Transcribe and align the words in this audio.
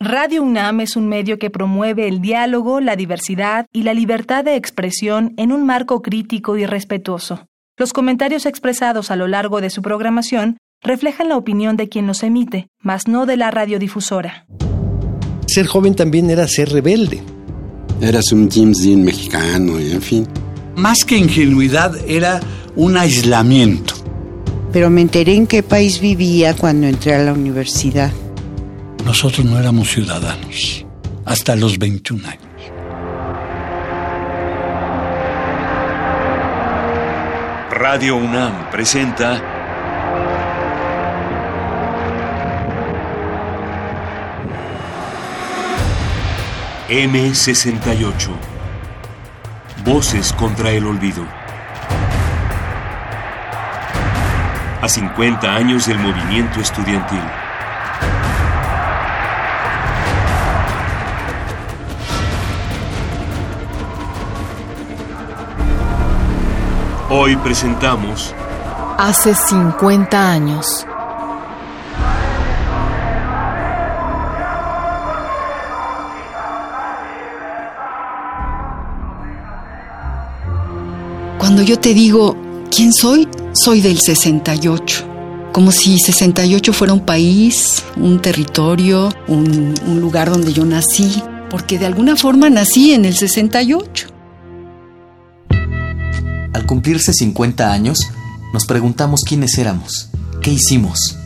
Radio 0.00 0.44
UNAM 0.44 0.80
es 0.80 0.94
un 0.94 1.08
medio 1.08 1.40
que 1.40 1.50
promueve 1.50 2.06
el 2.06 2.20
diálogo, 2.20 2.80
la 2.80 2.94
diversidad 2.94 3.66
y 3.72 3.82
la 3.82 3.94
libertad 3.94 4.44
de 4.44 4.54
expresión 4.54 5.34
en 5.36 5.50
un 5.50 5.66
marco 5.66 6.02
crítico 6.02 6.56
y 6.56 6.66
respetuoso. 6.66 7.48
Los 7.76 7.92
comentarios 7.92 8.46
expresados 8.46 9.10
a 9.10 9.16
lo 9.16 9.26
largo 9.26 9.60
de 9.60 9.70
su 9.70 9.82
programación 9.82 10.58
reflejan 10.84 11.28
la 11.28 11.36
opinión 11.36 11.76
de 11.76 11.88
quien 11.88 12.06
los 12.06 12.22
emite, 12.22 12.68
mas 12.80 13.08
no 13.08 13.26
de 13.26 13.36
la 13.36 13.50
radiodifusora. 13.50 14.46
Ser 15.48 15.66
joven 15.66 15.96
también 15.96 16.30
era 16.30 16.46
ser 16.46 16.68
rebelde. 16.68 17.20
Eras 18.00 18.30
un 18.30 18.48
James 18.48 18.84
Dean 18.84 19.02
mexicano, 19.02 19.80
y 19.80 19.90
en 19.90 20.00
fin. 20.00 20.28
Más 20.76 20.98
que 21.04 21.16
ingenuidad, 21.16 21.96
era 22.06 22.38
un 22.76 22.96
aislamiento. 22.96 23.94
Pero 24.72 24.90
me 24.90 25.00
enteré 25.00 25.34
en 25.34 25.48
qué 25.48 25.64
país 25.64 26.00
vivía 26.00 26.54
cuando 26.54 26.86
entré 26.86 27.14
a 27.14 27.24
la 27.24 27.32
universidad. 27.32 28.12
Nosotros 29.08 29.46
no 29.46 29.58
éramos 29.58 29.88
ciudadanos 29.88 30.84
hasta 31.24 31.56
los 31.56 31.78
21 31.78 32.28
años. 32.28 32.42
Radio 37.70 38.16
UNAM 38.16 38.70
presenta 38.70 39.40
M68 46.90 48.28
Voces 49.86 50.34
contra 50.34 50.70
el 50.70 50.84
olvido. 50.84 51.24
A 54.82 54.86
50 54.86 55.54
años 55.54 55.86
del 55.86 55.98
movimiento 55.98 56.60
estudiantil. 56.60 57.22
Hoy 67.10 67.36
presentamos 67.36 68.34
Hace 68.98 69.34
50 69.34 70.30
años. 70.30 70.86
Cuando 81.38 81.62
yo 81.62 81.78
te 81.78 81.94
digo, 81.94 82.36
¿quién 82.70 82.92
soy? 82.92 83.26
Soy 83.54 83.80
del 83.80 83.98
68. 83.98 85.04
Como 85.52 85.72
si 85.72 85.98
68 85.98 86.74
fuera 86.74 86.92
un 86.92 87.06
país, 87.06 87.82
un 87.96 88.20
territorio, 88.20 89.08
un, 89.28 89.74
lugar 89.98 90.28
donde 90.28 90.52
yo 90.52 90.66
nací, 90.66 91.22
porque 91.48 91.78
de 91.78 91.86
alguna 91.86 92.16
forma 92.16 92.50
nací 92.50 92.92
en 92.92 93.06
el 93.06 93.16
68. 93.16 94.07
Al 96.52 96.64
cumplirse 96.64 97.12
50 97.12 97.70
años, 97.70 98.00
nos 98.52 98.64
preguntamos 98.64 99.22
quiénes 99.22 99.58
éramos, 99.58 100.08
qué 100.40 100.50
hicimos. 100.50 101.16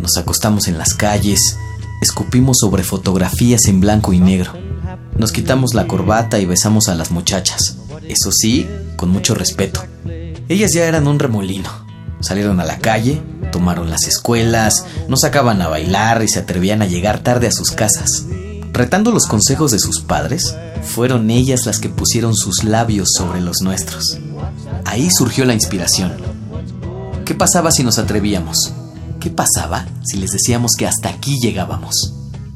Nos 0.00 0.16
acostamos 0.16 0.66
en 0.66 0.78
las 0.78 0.94
calles, 0.94 1.56
escupimos 2.00 2.58
sobre 2.58 2.82
fotografías 2.82 3.66
en 3.66 3.80
blanco 3.80 4.12
y 4.12 4.18
negro. 4.18 4.52
Nos 5.16 5.30
quitamos 5.30 5.74
la 5.74 5.86
corbata 5.86 6.40
y 6.40 6.46
besamos 6.46 6.88
a 6.88 6.96
las 6.96 7.12
muchachas. 7.12 7.76
Eso 8.08 8.32
sí, 8.32 8.66
con 8.96 9.10
mucho 9.10 9.34
respeto. 9.34 9.84
Ellas 10.48 10.72
ya 10.72 10.84
eran 10.86 11.06
un 11.06 11.20
remolino. 11.20 11.70
Salieron 12.20 12.58
a 12.58 12.64
la 12.64 12.78
calle, 12.78 13.22
tomaron 13.52 13.90
las 13.90 14.08
escuelas, 14.08 14.86
no 15.08 15.16
sacaban 15.16 15.62
a 15.62 15.68
bailar 15.68 16.22
y 16.22 16.28
se 16.28 16.40
atrevían 16.40 16.82
a 16.82 16.86
llegar 16.86 17.22
tarde 17.22 17.46
a 17.46 17.52
sus 17.52 17.70
casas. 17.70 18.26
Retando 18.72 19.12
los 19.12 19.26
consejos 19.26 19.70
de 19.70 19.78
sus 19.78 20.00
padres, 20.00 20.56
fueron 20.82 21.30
ellas 21.30 21.64
las 21.64 21.78
que 21.78 21.88
pusieron 21.88 22.34
sus 22.34 22.64
labios 22.64 23.10
sobre 23.16 23.40
los 23.40 23.60
nuestros. 23.60 24.18
Ahí 24.84 25.08
surgió 25.10 25.44
la 25.44 25.54
inspiración. 25.54 26.12
¿Qué 27.24 27.34
pasaba 27.34 27.70
si 27.70 27.82
nos 27.82 27.98
atrevíamos? 27.98 28.72
¿Qué 29.18 29.30
pasaba 29.30 29.86
si 30.04 30.18
les 30.18 30.30
decíamos 30.30 30.72
que 30.78 30.86
hasta 30.86 31.08
aquí 31.08 31.38
llegábamos? 31.40 32.12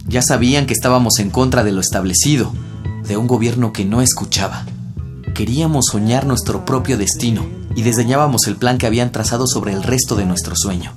Ya 0.07 0.23
sabían 0.23 0.67
que 0.67 0.75
estábamos 0.75 1.19
en 1.19 1.31
contra 1.31 1.65
de 1.65 1.73
lo 1.73 1.81
establecido, 1.81 2.53
de 3.07 3.17
un 3.17 3.27
gobierno 3.27 3.73
que 3.73 3.85
no 3.85 4.03
escuchaba. 4.03 4.67
Queríamos 5.35 5.87
soñar 5.87 6.27
nuestro 6.27 6.65
propio 6.65 6.99
destino 6.99 7.47
y 7.75 7.83
desdeñábamos 7.83 8.47
el 8.47 8.57
plan 8.57 8.79
que 8.79 8.87
habían 8.87 9.13
trazado 9.13 9.47
sobre 9.47 9.73
el 9.73 9.83
resto 9.83 10.17
de 10.17 10.27
nuestro 10.27 10.55
sueño. 10.57 10.93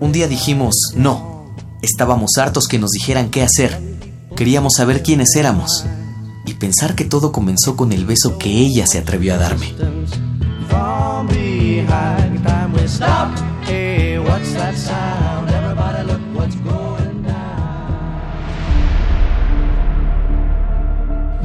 Un 0.00 0.12
día 0.12 0.28
dijimos, 0.28 0.74
no, 0.94 1.54
estábamos 1.82 2.36
hartos 2.36 2.66
que 2.66 2.78
nos 2.78 2.90
dijeran 2.90 3.30
qué 3.30 3.42
hacer. 3.42 3.80
Queríamos 4.36 4.74
saber 4.76 5.02
quiénes 5.02 5.34
éramos 5.36 5.84
y 6.46 6.54
pensar 6.54 6.94
que 6.94 7.04
todo 7.04 7.32
comenzó 7.32 7.76
con 7.76 7.92
el 7.92 8.06
beso 8.06 8.38
que 8.38 8.50
ella 8.50 8.86
se 8.86 8.98
atrevió 8.98 9.34
a 9.34 9.38
darme. 9.38 9.74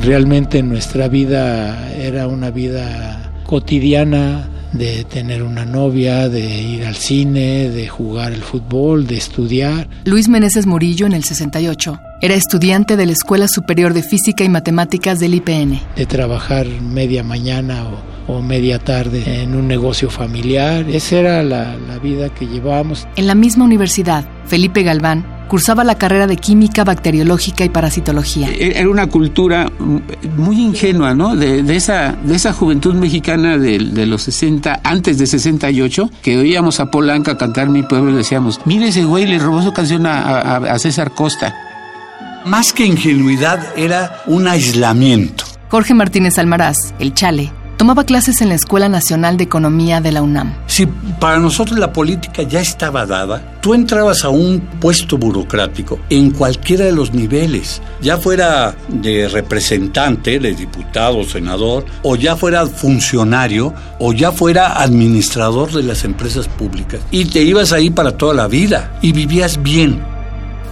Realmente 0.06 0.62
nuestra 0.62 1.08
vida 1.08 1.92
era 1.96 2.28
una 2.28 2.52
vida 2.52 3.32
cotidiana 3.44 4.48
de 4.72 5.04
tener 5.06 5.42
una 5.42 5.66
novia, 5.66 6.30
de 6.30 6.62
ir 6.62 6.86
al 6.86 6.96
cine, 6.96 7.70
de 7.70 7.88
jugar 7.88 8.32
el 8.32 8.44
fútbol, 8.44 9.08
de 9.08 9.18
estudiar. 9.18 9.88
Luis 10.04 10.28
Meneses 10.30 10.68
Murillo 10.68 11.08
en 11.08 11.14
el 11.14 11.24
68 11.24 12.00
era 12.26 12.34
estudiante 12.34 12.98
de 12.98 13.06
la 13.06 13.12
Escuela 13.12 13.48
Superior 13.48 13.94
de 13.94 14.02
Física 14.02 14.44
y 14.44 14.50
Matemáticas 14.50 15.20
del 15.20 15.36
IPN. 15.36 15.80
De 15.96 16.08
trabajar 16.08 16.66
media 16.66 17.24
mañana 17.24 17.84
o, 18.28 18.34
o 18.38 18.42
media 18.42 18.80
tarde 18.80 19.44
en 19.44 19.54
un 19.54 19.68
negocio 19.68 20.10
familiar. 20.10 20.90
Esa 20.90 21.18
era 21.18 21.44
la, 21.44 21.78
la 21.78 22.00
vida 22.00 22.34
que 22.34 22.48
llevábamos. 22.48 23.08
En 23.16 23.28
la 23.28 23.36
misma 23.36 23.64
universidad, 23.64 24.28
Felipe 24.48 24.82
Galván 24.82 25.24
cursaba 25.48 25.84
la 25.84 26.00
carrera 26.00 26.26
de 26.26 26.38
Química 26.38 26.84
Bacteriológica 26.84 27.64
y 27.64 27.70
Parasitología. 27.70 28.50
Era 28.58 28.90
una 28.90 29.06
cultura 29.06 29.72
muy 30.36 30.60
ingenua, 30.60 31.14
¿no? 31.14 31.36
De, 31.36 31.62
de 31.62 31.76
esa, 31.76 32.14
de 32.24 32.34
esa 32.34 32.54
juventud 32.54 32.96
mexicana 32.96 33.60
de, 33.60 33.78
de, 33.78 34.06
los 34.08 34.24
60, 34.24 34.80
antes 34.84 35.20
de 35.20 35.28
68, 35.28 36.10
que 36.24 36.40
oíamos 36.40 36.80
a 36.80 36.90
Polanca 36.90 37.38
cantar 37.38 37.70
Mi 37.70 37.84
Pueblo 37.84 38.10
y 38.10 38.16
decíamos, 38.16 38.62
mire 38.66 38.88
ese 38.88 39.04
güey, 39.04 39.28
le 39.28 39.38
robó 39.38 39.62
su 39.62 39.72
canción 39.74 40.08
a, 40.08 40.40
a, 40.40 40.58
a 40.58 40.80
César 40.80 41.12
Costa. 41.12 41.54
Más 42.46 42.72
que 42.74 42.86
ingenuidad, 42.86 43.74
era 43.76 44.22
un 44.28 44.48
aislamiento. 44.48 45.46
Jorge 45.68 45.96
Martínez 45.96 46.38
Almaraz, 46.38 46.78
el 47.00 47.16
Chale, 47.16 47.52
tomaba 47.76 48.04
clases 48.04 48.40
en 48.40 48.50
la 48.50 48.56
Escuela 48.56 48.88
Nacional 48.88 49.36
de 49.36 49.46
Economía 49.46 50.00
de 50.00 50.12
la 50.12 50.22
UNAM. 50.22 50.54
Si 50.68 50.86
para 50.86 51.40
nosotros 51.40 51.80
la 51.80 51.92
política 51.92 52.44
ya 52.44 52.60
estaba 52.60 53.08
dada, 53.08 53.58
tú 53.62 53.74
entrabas 53.74 54.24
a 54.24 54.30
un 54.30 54.60
puesto 54.80 55.18
burocrático 55.18 56.00
en 56.12 56.30
cualquiera 56.30 56.86
de 56.86 56.92
los 56.92 57.16
niveles, 57.16 57.82
ya 58.00 58.18
fuera 58.18 58.76
de 58.90 59.28
representante, 59.28 60.38
de 60.38 60.54
diputado, 60.54 61.24
senador, 61.24 61.84
o 62.04 62.16
ya 62.16 62.36
fuera 62.36 62.68
funcionario, 62.68 63.74
o 63.98 64.14
ya 64.14 64.32
fuera 64.32 64.84
administrador 64.84 65.72
de 65.72 65.82
las 65.82 66.04
empresas 66.04 66.48
públicas. 66.48 67.02
Y 67.10 67.26
te 67.26 67.42
ibas 67.42 67.74
ahí 67.74 67.90
para 67.90 68.16
toda 68.16 68.36
la 68.36 68.48
vida 68.48 69.00
y 69.02 69.14
vivías 69.14 69.64
bien. 69.64 70.15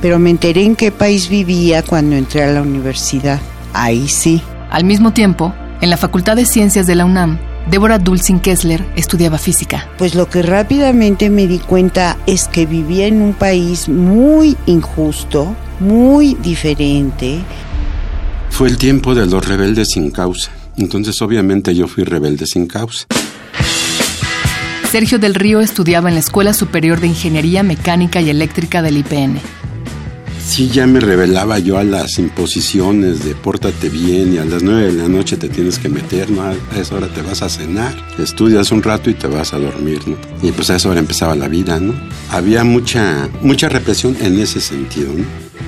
Pero 0.04 0.20
me 0.20 0.32
enteré 0.32 0.64
en 0.64 0.76
qué 0.76 0.92
país 0.92 1.30
vivía 1.30 1.82
cuando 1.82 2.18
entré 2.18 2.44
a 2.44 2.52
la 2.52 2.62
universidad. 2.62 3.40
Ahí 3.72 4.10
sí. 4.10 4.42
Al 4.70 4.84
mismo 4.84 5.14
tiempo, 5.14 5.54
en 5.80 5.90
la 5.90 5.96
Facultad 5.96 6.36
de 6.36 6.46
Ciencias 6.46 6.86
de 6.88 6.96
la 6.96 7.06
UNAM, 7.06 7.40
Débora 7.72 8.00
Dulcin 8.00 8.42
Kessler 8.42 8.84
estudiaba 8.98 9.38
física. 9.38 9.90
Pues 9.98 10.14
lo 10.14 10.30
que 10.30 10.42
rápidamente 10.42 11.30
me 11.30 11.48
di 11.48 11.60
cuenta 11.60 12.18
es 12.26 12.50
que 12.50 12.66
vivía 12.66 13.08
en 13.08 13.22
un 13.22 13.34
país 13.34 13.88
muy 13.88 14.58
injusto, 14.66 15.56
muy 15.80 16.34
diferente. 16.34 17.40
Fue 18.50 18.68
el 18.68 18.78
tiempo 18.78 19.16
de 19.16 19.26
los 19.26 19.48
rebeldes 19.48 19.88
sin 19.94 20.12
causa. 20.12 20.52
Entonces 20.76 21.22
obviamente 21.22 21.74
yo 21.74 21.88
fui 21.88 22.04
rebelde 22.04 22.46
sin 22.46 22.68
causa. 22.68 23.06
Sergio 24.92 25.18
del 25.18 25.34
Río 25.34 25.62
estudiaba 25.62 26.10
en 26.10 26.16
la 26.16 26.20
Escuela 26.20 26.54
Superior 26.54 27.00
de 27.00 27.08
Ingeniería 27.08 27.64
Mecánica 27.64 28.20
y 28.20 28.30
Eléctrica 28.30 28.82
del 28.82 28.98
IPN. 28.98 29.40
Sí, 30.46 30.70
ya 30.70 30.86
me 30.86 31.00
revelaba 31.00 31.58
yo 31.58 31.78
a 31.78 31.84
las 31.84 32.20
imposiciones 32.20 33.24
de 33.26 33.34
pórtate 33.34 33.90
bien 33.90 34.34
y 34.34 34.38
a 34.38 34.46
las 34.46 34.62
nueve 34.62 34.92
de 34.92 35.02
la 35.02 35.08
noche 35.08 35.38
te 35.38 35.50
tienes 35.50 35.80
que 35.80 35.90
meter, 35.90 36.30
¿no? 36.30 36.44
A 36.44 36.54
esa 36.80 36.96
hora 36.96 37.08
te 37.08 37.22
vas 37.22 37.42
a 37.42 37.50
cenar, 37.50 37.96
estudias 38.20 38.72
un 38.72 38.84
rato 38.84 39.10
y 39.10 39.16
te 39.16 39.28
vas 39.28 39.54
a 39.54 39.58
dormir, 39.58 40.02
¿no? 40.08 40.16
Y 40.48 40.52
pues 40.52 40.70
a 40.70 40.76
esa 40.76 40.90
hora 40.90 41.00
empezaba 41.00 41.34
la 41.36 41.48
vida, 41.48 41.80
¿no? 41.80 41.94
Había 42.30 42.64
mucha, 42.64 43.30
mucha 43.42 43.70
represión 43.70 44.16
en 44.22 44.40
ese 44.40 44.62
sentido. 44.62 45.14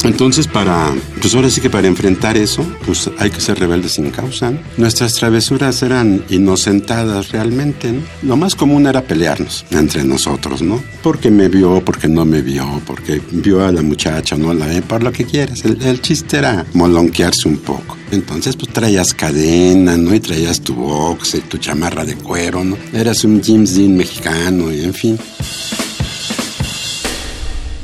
Entonces, 0.03 0.47
para, 0.47 0.93
pues 1.19 1.33
ahora 1.33 1.49
sí 1.49 1.61
que 1.61 1.69
para 1.69 1.87
enfrentar 1.87 2.37
eso, 2.37 2.65
pues 2.85 3.09
hay 3.17 3.31
que 3.31 3.41
ser 3.41 3.59
rebeldes 3.59 3.93
sin 3.93 4.11
causa. 4.11 4.53
Nuestras 4.77 5.13
travesuras 5.13 5.81
eran 5.81 6.23
inocentadas 6.29 7.31
realmente. 7.31 7.93
Lo 8.21 8.37
más 8.37 8.55
común 8.55 8.85
era 8.85 9.01
pelearnos 9.01 9.65
entre 9.71 10.03
nosotros, 10.03 10.61
¿no? 10.61 10.83
Porque 11.01 11.31
me 11.31 11.47
vio, 11.47 11.83
porque 11.83 12.07
no 12.07 12.23
me 12.25 12.41
vio, 12.41 12.81
porque 12.85 13.21
vio 13.31 13.65
a 13.65 13.71
la 13.71 13.81
muchacha 13.81 14.37
no 14.37 14.53
la 14.53 14.64
eh, 14.71 14.81
por 14.81 15.03
lo 15.03 15.11
que 15.11 15.25
quieras. 15.25 15.63
El, 15.65 16.01
chiste 16.01 16.37
era 16.37 16.65
molonquearse 16.73 17.47
un 17.47 17.57
poco. 17.57 17.97
Entonces, 18.11 18.55
pues 18.55 18.71
traías 18.71 19.13
cadena, 19.13 19.97
¿no? 19.97 20.13
Y 20.13 20.19
traías 20.19 20.61
tu 20.61 20.75
boxe, 20.75 21.41
tu 21.41 21.57
chamarra 21.57 22.05
de 22.05 22.15
cuero, 22.15 22.63
¿no? 22.63 22.77
Eras 22.93 23.23
un 23.23 23.41
James 23.43 23.75
Dean 23.75 23.95
mexicano, 23.95 24.71
y 24.71 24.83
en 24.83 24.93
fin. 24.93 25.19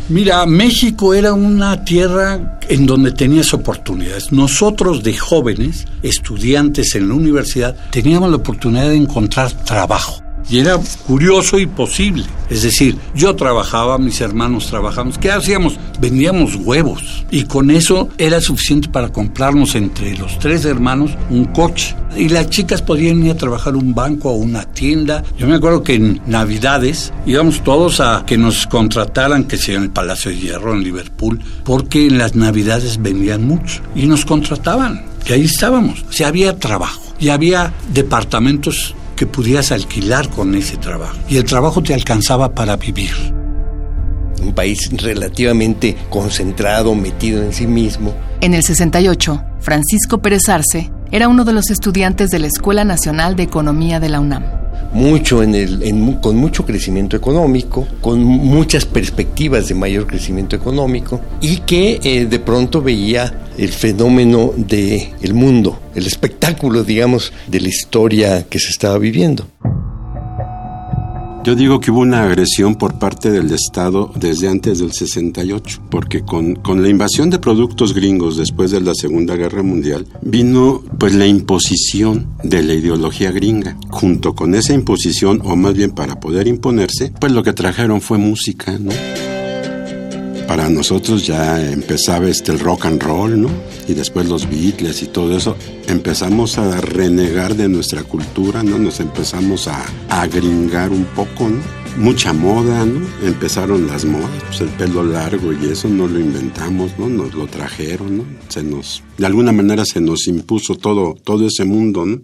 Mira, 0.10 0.46
México 0.46 1.14
era 1.14 1.34
una 1.34 1.86
tierra 1.86 2.60
en 2.68 2.86
donde 2.86 3.14
tenías 3.14 3.54
oportunidades. 3.54 4.32
Nosotros 4.34 5.04
de 5.04 5.16
jóvenes, 5.16 5.86
estudiantes 6.04 6.96
en 6.96 7.08
la 7.08 7.14
universidad, 7.14 7.78
teníamos 7.92 8.30
la 8.30 8.36
oportunidad 8.36 8.90
de 8.90 8.98
encontrar 8.98 9.52
trabajo. 9.64 10.21
Y 10.50 10.60
era 10.60 10.80
curioso 11.06 11.60
y 11.60 11.66
posible. 11.66 12.26
Es 12.50 12.64
decir, 12.64 12.98
yo 13.16 13.36
trabajaba, 13.36 13.98
mis 13.98 14.20
hermanos 14.20 14.68
trabajábamos. 14.68 15.18
¿Qué 15.18 15.32
hacíamos? 15.32 15.80
Vendíamos 16.02 16.56
huevos. 16.56 17.26
Y 17.32 17.44
con 17.44 17.72
eso 17.72 18.10
era 18.18 18.42
suficiente 18.42 18.90
para 18.90 19.10
comprarnos 19.10 19.76
entre 19.76 20.18
los 20.18 20.38
tres 20.40 20.66
hermanos 20.66 21.12
un 21.30 21.46
coche. 21.46 21.96
Y 22.18 22.28
las 22.28 22.50
chicas 22.50 22.82
podían 22.82 23.26
ir 23.26 23.32
a 23.32 23.38
trabajar 23.38 23.78
un 23.78 23.96
banco 23.96 24.32
o 24.32 24.36
una 24.36 24.66
tienda. 24.66 25.24
Yo 25.38 25.48
me 25.48 25.56
acuerdo 25.56 25.84
que 25.84 25.96
en 25.96 26.22
Navidades 26.28 27.14
íbamos 27.26 27.64
todos 27.64 28.02
a 28.02 28.26
que 28.26 28.38
nos 28.38 28.68
contrataran, 28.68 29.46
que 29.46 29.58
sea 29.58 29.78
en 29.78 29.84
el 29.84 29.90
Palacio 29.92 30.32
de 30.32 30.38
Hierro, 30.38 30.74
en 30.74 30.84
Liverpool, 30.84 31.40
porque 31.64 32.08
en 32.08 32.18
las 32.18 32.36
Navidades 32.36 33.02
vendían 33.02 33.48
mucho. 33.48 33.82
Y 33.96 34.08
nos 34.08 34.26
contrataban. 34.26 35.06
Y 35.26 35.32
ahí 35.32 35.44
estábamos. 35.46 36.04
O 36.10 36.12
sea, 36.12 36.28
había 36.28 36.60
trabajo. 36.60 37.02
Y 37.20 37.30
había 37.30 37.72
departamentos 37.94 38.96
que 39.22 39.28
pudieras 39.28 39.72
alquilar 39.72 40.30
con 40.30 40.56
ese 40.56 40.78
trabajo. 40.78 41.16
Y 41.30 41.38
el 41.38 41.44
trabajo 41.44 41.84
te 41.84 41.94
alcanzaba 41.94 42.56
para 42.56 42.76
vivir. 42.76 43.12
Un 44.42 44.52
país 44.56 44.90
relativamente 45.00 45.96
concentrado, 46.10 46.96
metido 46.96 47.44
en 47.44 47.54
sí 47.54 47.68
mismo. 47.68 48.16
En 48.42 48.56
el 48.56 48.64
68, 48.64 49.44
Francisco 49.60 50.24
Pérez 50.24 50.50
Arce 50.50 50.92
era 51.12 51.28
uno 51.28 51.46
de 51.46 51.54
los 51.54 51.70
estudiantes 51.70 52.32
de 52.32 52.40
la 52.40 52.48
Escuela 52.48 52.84
Nacional 52.84 53.36
de 53.36 53.44
Economía 53.44 54.00
de 54.00 54.10
la 54.10 54.22
UNAM. 54.22 54.61
Mucho 54.94 55.42
en 55.42 55.56
el, 55.56 55.84
en, 55.84 56.16
con 56.16 56.36
mucho 56.36 56.66
crecimiento 56.66 57.16
económico, 57.16 57.88
con 58.02 58.22
muchas 58.24 58.86
perspectivas 58.86 59.68
de 59.68 59.76
mayor 59.76 60.06
crecimiento 60.06 60.56
económico 60.56 61.22
y 61.42 61.58
que 61.58 62.00
eh, 62.04 62.26
de 62.26 62.40
pronto 62.40 62.82
veía 62.82 63.46
el 63.58 63.70
fenómeno 63.70 64.54
del 64.56 65.10
el 65.22 65.34
mundo, 65.34 65.80
el 65.96 66.08
espectáculo, 66.08 66.84
digamos, 66.84 67.32
de 67.48 67.62
la 67.62 67.70
historia 67.70 68.46
que 68.50 68.60
se 68.60 68.70
estaba 68.70 68.98
viviendo. 68.98 69.48
Yo 71.44 71.56
digo 71.56 71.80
que 71.80 71.90
hubo 71.90 72.02
una 72.02 72.24
agresión 72.24 72.76
por 72.76 73.00
parte 73.00 73.32
del 73.32 73.52
Estado 73.52 74.12
desde 74.16 74.48
antes 74.48 74.78
del 74.78 74.94
68, 74.94 75.82
porque 75.90 76.22
con, 76.22 76.54
con, 76.54 76.84
la 76.84 76.90
invasión 76.90 77.32
de 77.32 77.40
productos 77.40 77.96
gringos 77.96 78.38
después 78.38 78.70
de 78.70 78.80
la 78.80 78.94
Segunda 78.94 79.36
Guerra 79.36 79.64
Mundial 79.64 80.06
vino 80.22 80.84
pues 81.00 81.16
la 81.16 81.26
imposición 81.26 82.36
de 82.44 82.62
la 82.62 82.76
ideología 82.76 83.32
gringa. 83.32 83.76
Junto 83.90 84.36
con 84.36 84.54
esa 84.54 84.74
imposición, 84.74 85.42
o 85.44 85.56
más 85.56 85.74
bien 85.74 85.92
para 85.92 86.20
poder 86.20 86.48
imponerse, 86.48 87.12
pues 87.20 87.32
lo 87.32 87.42
que 87.42 87.54
trajeron 87.54 88.02
fue 88.02 88.20
música. 88.20 88.78
Para 90.52 90.68
nosotros 90.68 91.26
ya 91.26 91.66
empezaba 91.72 92.28
este 92.28 92.52
el 92.52 92.60
rock 92.60 92.86
and 92.86 93.02
roll, 93.02 93.42
¿no? 93.42 93.50
Y 93.88 93.94
después 93.94 94.28
los 94.28 94.50
Beatles 94.50 95.02
y 95.02 95.08
todo 95.08 95.38
eso. 95.38 95.56
Empezamos 95.88 96.58
a 96.58 96.82
renegar 96.82 97.56
de 97.56 97.70
nuestra 97.70 98.04
cultura, 98.04 98.62
¿no? 98.62 98.78
Nos 98.78 99.00
empezamos 99.00 99.70
a, 99.70 99.82
a 100.10 100.28
gringar 100.28 100.92
un 100.92 101.06
poco, 101.06 101.48
¿no? 101.48 101.62
Mucha 101.96 102.34
moda, 102.34 102.86
¿no? 102.86 103.00
Empezaron 103.26 103.88
las 103.88 104.04
modas, 104.04 104.30
pues 104.48 104.60
el 104.60 104.68
pelo 104.72 105.06
largo 105.06 105.54
y 105.54 105.68
eso 105.68 105.88
no 105.88 106.06
lo 106.06 106.20
inventamos, 106.20 107.00
¿no? 107.00 107.08
Nos 107.08 107.34
lo 107.34 107.48
trajeron, 107.48 108.18
¿no? 108.18 108.26
Se 108.50 108.62
nos, 108.62 109.04
de 109.18 109.28
alguna 109.28 109.54
manera 109.54 109.86
se 109.86 110.02
nos 110.02 110.28
impuso 110.28 110.76
todo, 110.76 111.16
todo 111.24 111.48
ese 111.48 111.64
mundo, 111.64 112.06
¿no? 112.06 112.20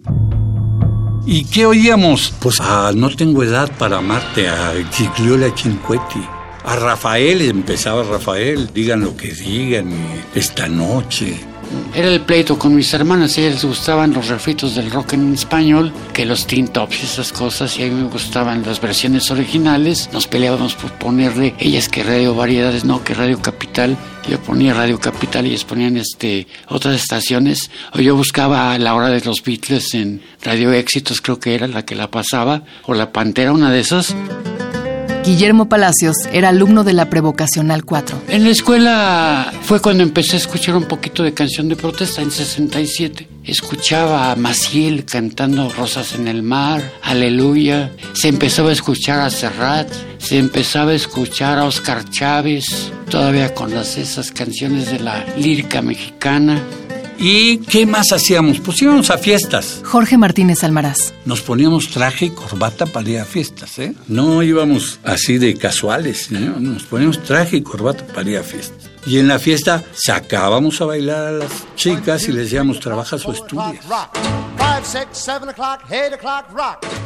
¿Y 1.24 1.44
qué 1.44 1.64
oíamos? 1.64 2.34
Pues 2.42 2.58
ah, 2.60 2.92
no 2.94 3.08
tengo 3.08 3.42
edad 3.42 3.72
para 3.78 3.96
amarte, 3.96 4.50
a 4.50 4.74
Gigliola 4.92 5.50
Cinquetti. 5.56 6.37
A 6.68 6.76
Rafael, 6.76 7.40
empezaba 7.40 8.02
Rafael, 8.02 8.68
digan 8.74 9.00
lo 9.00 9.16
que 9.16 9.32
digan, 9.32 9.90
esta 10.34 10.68
noche. 10.68 11.34
Era 11.94 12.08
el 12.08 12.20
pleito 12.20 12.58
con 12.58 12.74
mis 12.74 12.92
hermanas, 12.92 13.38
a 13.38 13.40
ellas 13.40 13.64
gustaban 13.64 14.12
los 14.12 14.28
refritos 14.28 14.74
del 14.74 14.90
rock 14.90 15.14
en 15.14 15.32
español, 15.32 15.94
que 16.12 16.26
los 16.26 16.46
teen 16.46 16.68
tops 16.68 17.00
y 17.00 17.06
esas 17.06 17.32
cosas, 17.32 17.78
y 17.78 17.84
a 17.84 17.86
mí 17.86 17.94
me 17.94 18.10
gustaban 18.10 18.62
las 18.66 18.82
versiones 18.82 19.30
originales. 19.30 20.10
Nos 20.12 20.26
peleábamos 20.26 20.74
por 20.74 20.92
ponerle, 20.92 21.54
ellas 21.58 21.88
que 21.88 22.02
radio 22.02 22.34
variedades, 22.34 22.84
no, 22.84 23.02
que 23.02 23.14
radio 23.14 23.40
capital. 23.40 23.96
Yo 24.28 24.38
ponía 24.38 24.74
Radio 24.74 25.00
Capital 25.00 25.46
y 25.46 25.50
ellos 25.50 25.64
ponían 25.64 25.96
este, 25.96 26.48
otras 26.66 26.96
estaciones. 26.96 27.70
O 27.94 28.00
yo 28.00 28.14
buscaba 28.14 28.72
a 28.72 28.78
la 28.78 28.94
hora 28.94 29.08
de 29.08 29.22
los 29.22 29.42
Beatles 29.42 29.94
en 29.94 30.20
Radio 30.42 30.70
Éxitos, 30.74 31.22
creo 31.22 31.40
que 31.40 31.54
era 31.54 31.66
la 31.66 31.86
que 31.86 31.94
la 31.94 32.10
pasaba, 32.10 32.62
o 32.84 32.92
La 32.92 33.10
Pantera, 33.10 33.52
una 33.52 33.70
de 33.70 33.80
esas. 33.80 34.14
Guillermo 35.28 35.68
Palacios 35.68 36.16
era 36.32 36.48
alumno 36.48 36.84
de 36.84 36.94
la 36.94 37.10
Prevocacional 37.10 37.84
4. 37.84 38.22
En 38.28 38.44
la 38.44 38.48
escuela 38.48 39.52
fue 39.60 39.78
cuando 39.78 40.02
empecé 40.02 40.36
a 40.36 40.38
escuchar 40.38 40.74
un 40.74 40.84
poquito 40.84 41.22
de 41.22 41.34
canción 41.34 41.68
de 41.68 41.76
protesta 41.76 42.22
en 42.22 42.30
67. 42.30 43.28
Escuchaba 43.44 44.32
a 44.32 44.36
Maciel 44.36 45.04
cantando 45.04 45.68
Rosas 45.68 46.14
en 46.14 46.28
el 46.28 46.42
Mar, 46.42 46.80
Aleluya. 47.02 47.92
Se 48.14 48.28
empezaba 48.28 48.70
a 48.70 48.72
escuchar 48.72 49.20
a 49.20 49.28
Serrat, 49.28 49.92
se 50.16 50.38
empezaba 50.38 50.92
a 50.92 50.94
escuchar 50.94 51.58
a 51.58 51.66
Oscar 51.66 52.08
Chávez, 52.08 52.90
todavía 53.10 53.54
con 53.54 53.74
las, 53.74 53.98
esas 53.98 54.32
canciones 54.32 54.90
de 54.90 55.00
la 55.00 55.26
lírica 55.36 55.82
mexicana. 55.82 56.58
¿Y 57.18 57.58
qué 57.58 57.84
más 57.84 58.12
hacíamos? 58.12 58.60
Pues 58.60 58.80
íbamos 58.80 59.10
a 59.10 59.18
fiestas. 59.18 59.80
Jorge 59.84 60.16
Martínez 60.16 60.62
Almaraz. 60.62 61.12
Nos 61.24 61.40
poníamos 61.40 61.88
traje 61.88 62.26
y 62.26 62.30
corbata 62.30 62.86
para 62.86 63.08
ir 63.10 63.18
a 63.18 63.24
fiestas, 63.24 63.78
¿eh? 63.80 63.94
No 64.06 64.42
íbamos 64.42 65.00
así 65.02 65.38
de 65.38 65.56
casuales, 65.56 66.30
¿no? 66.30 66.60
Nos 66.60 66.84
poníamos 66.84 67.22
traje 67.24 67.56
y 67.56 67.62
corbata 67.62 68.06
para 68.06 68.30
ir 68.30 68.38
a 68.38 68.42
fiestas. 68.44 68.88
Y 69.04 69.18
en 69.18 69.26
la 69.26 69.38
fiesta 69.38 69.82
sacábamos 69.94 70.80
a 70.80 70.84
bailar 70.84 71.26
a 71.26 71.32
las 71.32 71.50
chicas 71.74 72.28
y 72.28 72.32
les 72.32 72.44
decíamos, 72.44 72.78
trabajas 72.78 73.24
o 73.26 73.32
estudias. 73.32 73.84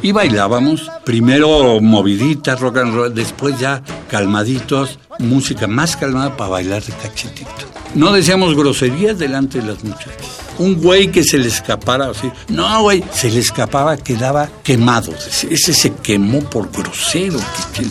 Y 0.03 0.13
bailábamos, 0.13 0.89
primero 1.05 1.81
moviditas, 1.81 2.61
rock 2.61 2.79
and 2.79 2.95
roll, 2.95 3.15
después 3.15 3.59
ya 3.59 3.83
calmaditos, 4.09 4.99
música 5.19 5.67
más 5.67 5.97
calmada 5.97 6.37
para 6.37 6.51
bailar 6.51 6.83
de 6.83 6.93
cachetito. 6.93 7.51
No 7.95 8.13
decíamos 8.13 8.55
groserías 8.55 9.19
delante 9.19 9.61
de 9.61 9.67
las 9.67 9.83
muchachas. 9.85 10.39
Un 10.59 10.81
güey 10.81 11.11
que 11.11 11.25
se 11.25 11.39
le 11.39 11.49
escapara 11.49 12.11
así. 12.11 12.31
No, 12.49 12.83
güey, 12.83 13.03
se 13.13 13.31
le 13.31 13.41
escapaba, 13.41 13.97
quedaba 13.97 14.49
quemado. 14.63 15.13
Ese 15.13 15.75
se 15.75 15.93
quemó 15.95 16.41
por 16.41 16.71
grosero. 16.71 17.41
Que, 17.75 17.83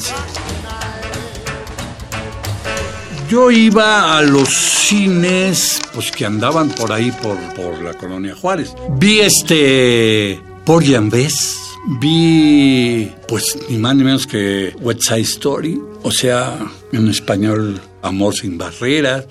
yo 3.32 3.50
iba 3.50 4.18
a 4.18 4.22
los 4.24 4.50
cines, 4.50 5.80
pues 5.94 6.12
que 6.12 6.26
andaban 6.26 6.70
por 6.70 6.92
ahí, 6.92 7.14
por, 7.24 7.38
por 7.56 7.82
la 7.82 7.94
colonia 7.94 8.36
Juárez. 8.36 8.74
Vi 8.98 9.22
este. 9.22 10.42
Por 10.66 10.84
Bess. 11.10 11.58
Vi, 12.02 13.10
pues, 13.30 13.58
ni 13.70 13.78
más 13.78 13.96
ni 13.96 14.04
menos 14.04 14.28
que 14.28 14.76
West 14.82 15.04
Side 15.08 15.22
Story. 15.22 15.82
O 16.04 16.12
sea, 16.12 16.60
en 16.92 17.08
español, 17.08 17.80
Amor 18.02 18.36
sin 18.36 18.58
barreras 18.58 19.26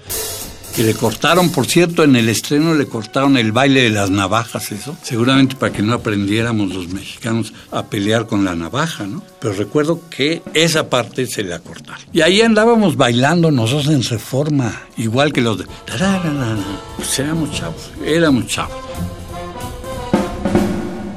que 0.74 0.82
le 0.82 0.94
cortaron, 0.94 1.50
por 1.50 1.66
cierto, 1.66 2.04
en 2.04 2.16
el 2.16 2.28
estreno 2.28 2.74
le 2.74 2.86
cortaron 2.86 3.36
el 3.36 3.52
baile 3.52 3.82
de 3.82 3.90
las 3.90 4.10
navajas, 4.10 4.72
eso, 4.72 4.96
seguramente 5.02 5.56
para 5.56 5.72
que 5.72 5.82
no 5.82 5.94
aprendiéramos 5.94 6.74
los 6.74 6.88
mexicanos 6.88 7.52
a 7.70 7.86
pelear 7.86 8.26
con 8.26 8.44
la 8.44 8.54
navaja, 8.54 9.06
¿no? 9.06 9.22
Pero 9.40 9.54
recuerdo 9.54 10.02
que 10.08 10.42
esa 10.54 10.88
parte 10.88 11.26
se 11.26 11.42
la 11.42 11.58
cortaron. 11.58 12.02
Y 12.12 12.20
ahí 12.20 12.40
andábamos 12.40 12.96
bailando 12.96 13.50
nosotros 13.50 13.88
en 13.88 14.02
reforma, 14.02 14.82
igual 14.96 15.32
que 15.32 15.40
los 15.40 15.58
de... 15.58 15.66
Pues 16.96 17.18
éramos 17.18 17.52
chavos, 17.52 17.90
éramos 18.04 18.46
chavos. 18.46 18.76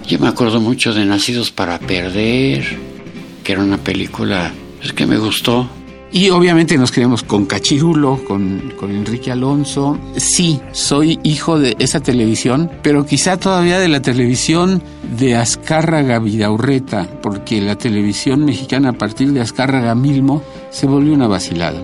Yo 0.08 0.20
me 0.20 0.28
acuerdo 0.28 0.60
mucho 0.60 0.94
de 0.94 1.06
Nacidos 1.06 1.52
para 1.52 1.80
Perder, 1.80 2.78
que 3.44 3.52
era 3.54 3.64
una 3.64 3.78
película 3.78 4.52
es 4.84 4.92
que 4.92 5.06
me 5.06 5.18
gustó. 5.18 5.70
Y 6.14 6.30
obviamente 6.30 6.78
nos 6.78 6.92
quedamos 6.92 7.24
con 7.24 7.48
Cachirulo, 7.48 8.24
con, 8.24 8.72
Enrique 8.84 9.32
Alonso. 9.32 9.98
Sí, 10.16 10.62
soy 10.72 11.20
hijo 11.24 11.58
de 11.58 11.76
esa 11.80 12.02
televisión, 12.02 12.70
pero 12.84 13.04
quizá 13.04 13.38
todavía 13.38 13.80
de 13.80 13.88
la 13.88 14.00
televisión 14.00 14.84
de 15.18 15.36
Azcárraga 15.36 16.20
Vidaurreta, 16.20 17.10
porque 17.24 17.62
la 17.62 17.80
televisión 17.80 18.46
mexicana 18.46 18.90
a 18.90 18.94
partir 18.94 19.32
de 19.32 19.42
Azcárraga 19.42 19.96
Milmo 19.96 20.44
se 20.70 20.86
volvió 20.86 21.16
una 21.16 21.28
vacilada. 21.28 21.82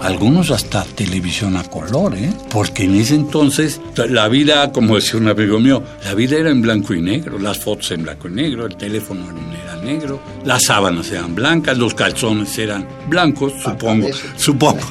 Algunos 0.00 0.50
hasta 0.50 0.84
televisión 0.84 1.56
a 1.56 1.64
color, 1.64 2.14
¿eh? 2.14 2.32
Porque 2.50 2.84
en 2.84 2.94
ese 2.94 3.14
entonces 3.14 3.80
la 4.08 4.28
vida, 4.28 4.72
como 4.72 4.96
decía 4.96 5.18
un 5.18 5.28
amigo 5.28 5.58
mío, 5.58 5.82
la 6.04 6.14
vida 6.14 6.36
era 6.36 6.50
en 6.50 6.62
blanco 6.62 6.94
y 6.94 7.00
negro, 7.00 7.38
las 7.38 7.58
fotos 7.58 7.90
en 7.92 8.02
blanco 8.02 8.28
y 8.28 8.32
negro, 8.32 8.66
el 8.66 8.76
teléfono 8.76 9.26
era 9.64 9.76
negro, 9.76 10.20
las 10.44 10.64
sábanas 10.64 11.10
eran 11.10 11.34
blancas, 11.34 11.78
los 11.78 11.94
calzones 11.94 12.56
eran 12.58 12.86
blancos, 13.08 13.52
supongo, 13.62 14.08
supongo. 14.36 14.86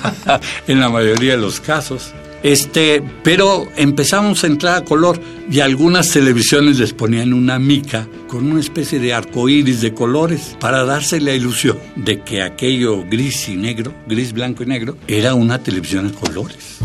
en 0.66 0.80
la 0.80 0.88
mayoría 0.88 1.32
de 1.32 1.42
los 1.42 1.60
casos. 1.60 2.12
Este, 2.42 3.02
pero 3.22 3.68
empezamos 3.76 4.42
a 4.42 4.48
entrar 4.48 4.76
a 4.76 4.84
color 4.84 5.20
y 5.50 5.60
algunas 5.60 6.10
televisiones 6.10 6.78
les 6.78 6.92
ponían 6.92 7.32
una 7.32 7.58
mica 7.58 8.08
con 8.26 8.50
una 8.50 8.60
especie 8.60 8.98
de 8.98 9.14
arco 9.14 9.48
iris 9.48 9.80
de 9.80 9.94
colores 9.94 10.56
para 10.58 10.84
darse 10.84 11.20
la 11.20 11.34
ilusión 11.34 11.78
de 11.96 12.22
que 12.22 12.42
aquello 12.42 13.04
gris 13.08 13.48
y 13.48 13.56
negro, 13.56 13.94
gris, 14.08 14.32
blanco 14.32 14.62
y 14.62 14.66
negro, 14.66 14.96
era 15.06 15.34
una 15.34 15.62
televisión 15.62 16.06
en 16.06 16.12
colores. 16.12 16.78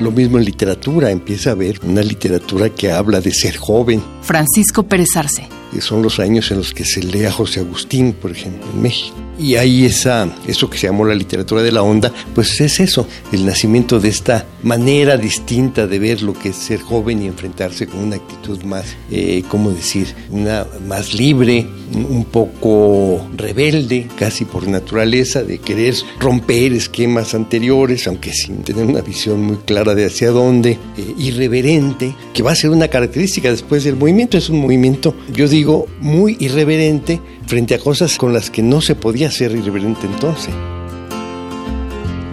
Lo 0.00 0.10
mismo 0.10 0.38
en 0.38 0.44
literatura, 0.44 1.10
empieza 1.10 1.50
a 1.50 1.52
haber 1.52 1.78
una 1.84 2.02
literatura 2.02 2.70
que 2.70 2.90
habla 2.90 3.20
de 3.20 3.32
ser 3.32 3.56
joven. 3.56 4.02
Francisco 4.22 4.82
Pérez 4.82 5.16
Arce. 5.16 5.61
Son 5.80 6.02
los 6.02 6.20
años 6.20 6.50
en 6.50 6.58
los 6.58 6.74
que 6.74 6.84
se 6.84 7.02
lee 7.02 7.24
a 7.24 7.32
José 7.32 7.60
Agustín, 7.60 8.12
por 8.12 8.30
ejemplo, 8.30 8.66
en 8.72 8.82
México. 8.82 9.16
Y 9.38 9.56
ahí 9.56 9.86
esa, 9.86 10.28
eso 10.46 10.68
que 10.68 10.78
se 10.78 10.86
llamó 10.86 11.04
la 11.04 11.14
literatura 11.14 11.62
de 11.62 11.72
la 11.72 11.82
onda, 11.82 12.12
pues 12.34 12.60
es 12.60 12.80
eso, 12.80 13.06
el 13.32 13.46
nacimiento 13.46 13.98
de 13.98 14.08
esta 14.08 14.46
manera 14.62 15.16
distinta 15.16 15.86
de 15.86 15.98
ver 15.98 16.22
lo 16.22 16.34
que 16.34 16.50
es 16.50 16.56
ser 16.56 16.80
joven 16.80 17.22
y 17.22 17.26
enfrentarse 17.26 17.86
con 17.86 18.00
una 18.00 18.16
actitud 18.16 18.62
más, 18.64 18.96
eh, 19.10 19.42
¿cómo 19.48 19.70
decir?, 19.70 20.14
una 20.30 20.66
más 20.86 21.14
libre, 21.14 21.66
un 21.94 22.24
poco 22.24 23.26
rebelde, 23.36 24.08
casi 24.18 24.44
por 24.44 24.68
naturaleza, 24.68 25.42
de 25.42 25.58
querer 25.58 25.94
romper 26.20 26.72
esquemas 26.72 27.34
anteriores, 27.34 28.06
aunque 28.06 28.32
sin 28.32 28.62
tener 28.62 28.86
una 28.86 29.00
visión 29.00 29.42
muy 29.42 29.56
clara 29.56 29.94
de 29.94 30.06
hacia 30.06 30.30
dónde, 30.30 30.72
eh, 30.96 31.14
irreverente, 31.18 32.14
que 32.32 32.42
va 32.42 32.52
a 32.52 32.56
ser 32.56 32.70
una 32.70 32.88
característica 32.88 33.50
después 33.50 33.84
del 33.84 33.96
movimiento. 33.96 34.38
Es 34.38 34.48
un 34.48 34.60
movimiento, 34.60 35.14
yo 35.32 35.48
digo, 35.48 35.61
muy 36.00 36.36
irreverente 36.40 37.20
frente 37.46 37.74
a 37.74 37.78
cosas 37.78 38.16
con 38.18 38.32
las 38.32 38.50
que 38.50 38.62
no 38.62 38.80
se 38.80 38.94
podía 38.94 39.30
ser 39.30 39.52
irreverente 39.52 40.06
entonces. 40.06 40.54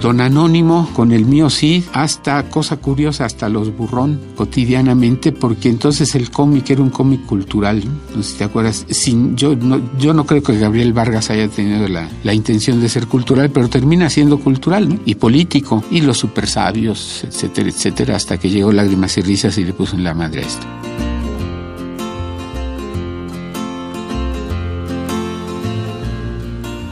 Don 0.02 0.22
Anónimo 0.22 0.90
con 0.94 1.12
el 1.12 1.26
mío 1.26 1.50
sí, 1.50 1.84
hasta 1.92 2.50
cosa 2.50 2.78
curiosa, 2.78 3.26
hasta 3.26 3.50
los 3.50 3.76
burrón 3.76 4.18
cotidianamente, 4.38 5.34
porque 5.34 5.68
entonces 5.68 6.16
el 6.16 6.32
cómic 6.32 6.70
era 6.70 6.82
un 6.82 6.90
cómic 6.90 7.26
cultural, 7.26 7.84
no 8.16 8.24
sé 8.24 8.32
si 8.32 8.38
te 8.38 8.46
acuerdas, 8.46 8.86
sin, 8.90 9.36
yo, 9.36 9.58
no, 9.58 9.82
yo 10.00 10.14
no 10.14 10.26
creo 10.26 10.42
que 10.42 10.58
Gabriel 10.58 10.94
Vargas 10.94 11.30
haya 11.32 11.50
tenido 11.50 11.90
la, 11.90 12.10
la 12.24 12.34
intención 12.34 12.80
de 12.80 12.88
ser 12.88 13.08
cultural, 13.08 13.50
pero 13.52 13.68
termina 13.68 14.10
siendo 14.10 14.40
cultural 14.40 14.88
¿no? 14.88 15.00
y 15.06 15.16
político, 15.16 15.84
y 15.92 16.00
los 16.00 16.18
super 16.18 16.48
sabios, 16.48 17.26
etcétera, 17.26 17.68
etcétera, 17.68 18.16
hasta 18.16 18.38
que 18.38 18.50
llegó 18.50 18.72
Lágrimas 18.72 19.18
y 19.18 19.22
Risas 19.22 19.58
y 19.58 19.66
le 19.66 19.74
puso 19.74 19.98
en 19.98 20.06
la 20.06 20.14
madre 20.14 20.44
a 20.44 20.46
esto. 20.46 20.88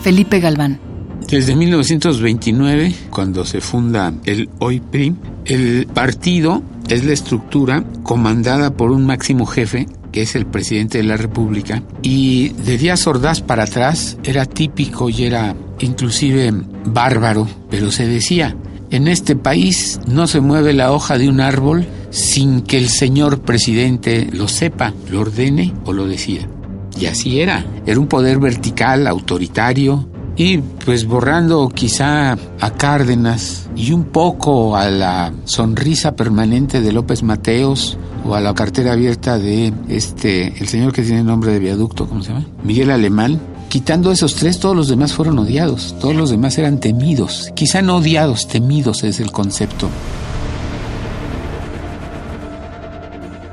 Felipe 0.07 0.39
Galván. 0.39 0.79
Desde 1.27 1.53
1929, 1.53 2.95
cuando 3.09 3.43
se 3.43 3.59
funda 3.59 4.13
el 4.23 4.49
OIPRI, 4.59 5.13
el 5.43 5.85
partido 5.87 6.63
es 6.87 7.03
la 7.03 7.11
estructura 7.11 7.83
comandada 8.03 8.71
por 8.71 8.91
un 8.91 9.05
máximo 9.05 9.45
jefe 9.45 9.85
que 10.13 10.21
es 10.21 10.35
el 10.35 10.45
presidente 10.45 10.99
de 10.99 11.03
la 11.03 11.17
República, 11.17 11.83
y 12.03 12.53
de 12.53 12.77
Díaz 12.77 13.05
Ordaz 13.05 13.41
para 13.41 13.63
atrás 13.63 14.17
era 14.23 14.45
típico 14.45 15.09
y 15.09 15.25
era 15.25 15.57
inclusive 15.79 16.53
bárbaro, 16.85 17.45
pero 17.69 17.91
se 17.91 18.07
decía, 18.07 18.55
en 18.91 19.09
este 19.09 19.35
país 19.35 19.99
no 20.07 20.25
se 20.25 20.39
mueve 20.39 20.71
la 20.71 20.93
hoja 20.93 21.17
de 21.17 21.27
un 21.27 21.41
árbol 21.41 21.85
sin 22.11 22.61
que 22.61 22.77
el 22.77 22.87
señor 22.87 23.41
presidente 23.41 24.29
lo 24.31 24.47
sepa, 24.47 24.93
lo 25.11 25.19
ordene 25.19 25.73
o 25.83 25.91
lo 25.91 26.07
decida. 26.07 26.47
Y 26.99 27.05
así 27.05 27.39
era, 27.39 27.65
era 27.85 27.99
un 27.99 28.07
poder 28.07 28.39
vertical, 28.39 29.07
autoritario, 29.07 30.07
y 30.37 30.59
pues 30.59 31.05
borrando 31.05 31.67
quizá 31.69 32.33
a 32.59 32.71
Cárdenas 32.77 33.69
y 33.75 33.91
un 33.91 34.05
poco 34.05 34.77
a 34.77 34.87
la 34.89 35.33
sonrisa 35.45 36.15
permanente 36.15 36.79
de 36.79 36.91
López 36.91 37.23
Mateos 37.23 37.97
o 38.23 38.35
a 38.35 38.41
la 38.41 38.53
cartera 38.53 38.93
abierta 38.93 39.39
de 39.39 39.73
este 39.89 40.53
el 40.59 40.67
señor 40.67 40.93
que 40.93 41.01
tiene 41.01 41.23
nombre 41.23 41.51
de 41.51 41.59
viaducto, 41.59 42.07
¿cómo 42.07 42.21
se 42.21 42.33
llama? 42.33 42.45
Miguel 42.63 42.91
Alemán. 42.91 43.39
Quitando 43.67 44.13
esos 44.13 44.35
tres, 44.35 44.59
todos 44.59 44.75
los 44.75 44.87
demás 44.87 45.11
fueron 45.11 45.39
odiados, 45.39 45.95
todos 45.99 46.15
los 46.15 46.29
demás 46.29 46.57
eran 46.57 46.79
temidos, 46.79 47.51
quizá 47.53 47.81
no 47.81 47.97
odiados, 47.97 48.47
temidos 48.47 49.03
es 49.03 49.19
el 49.19 49.31
concepto. 49.31 49.89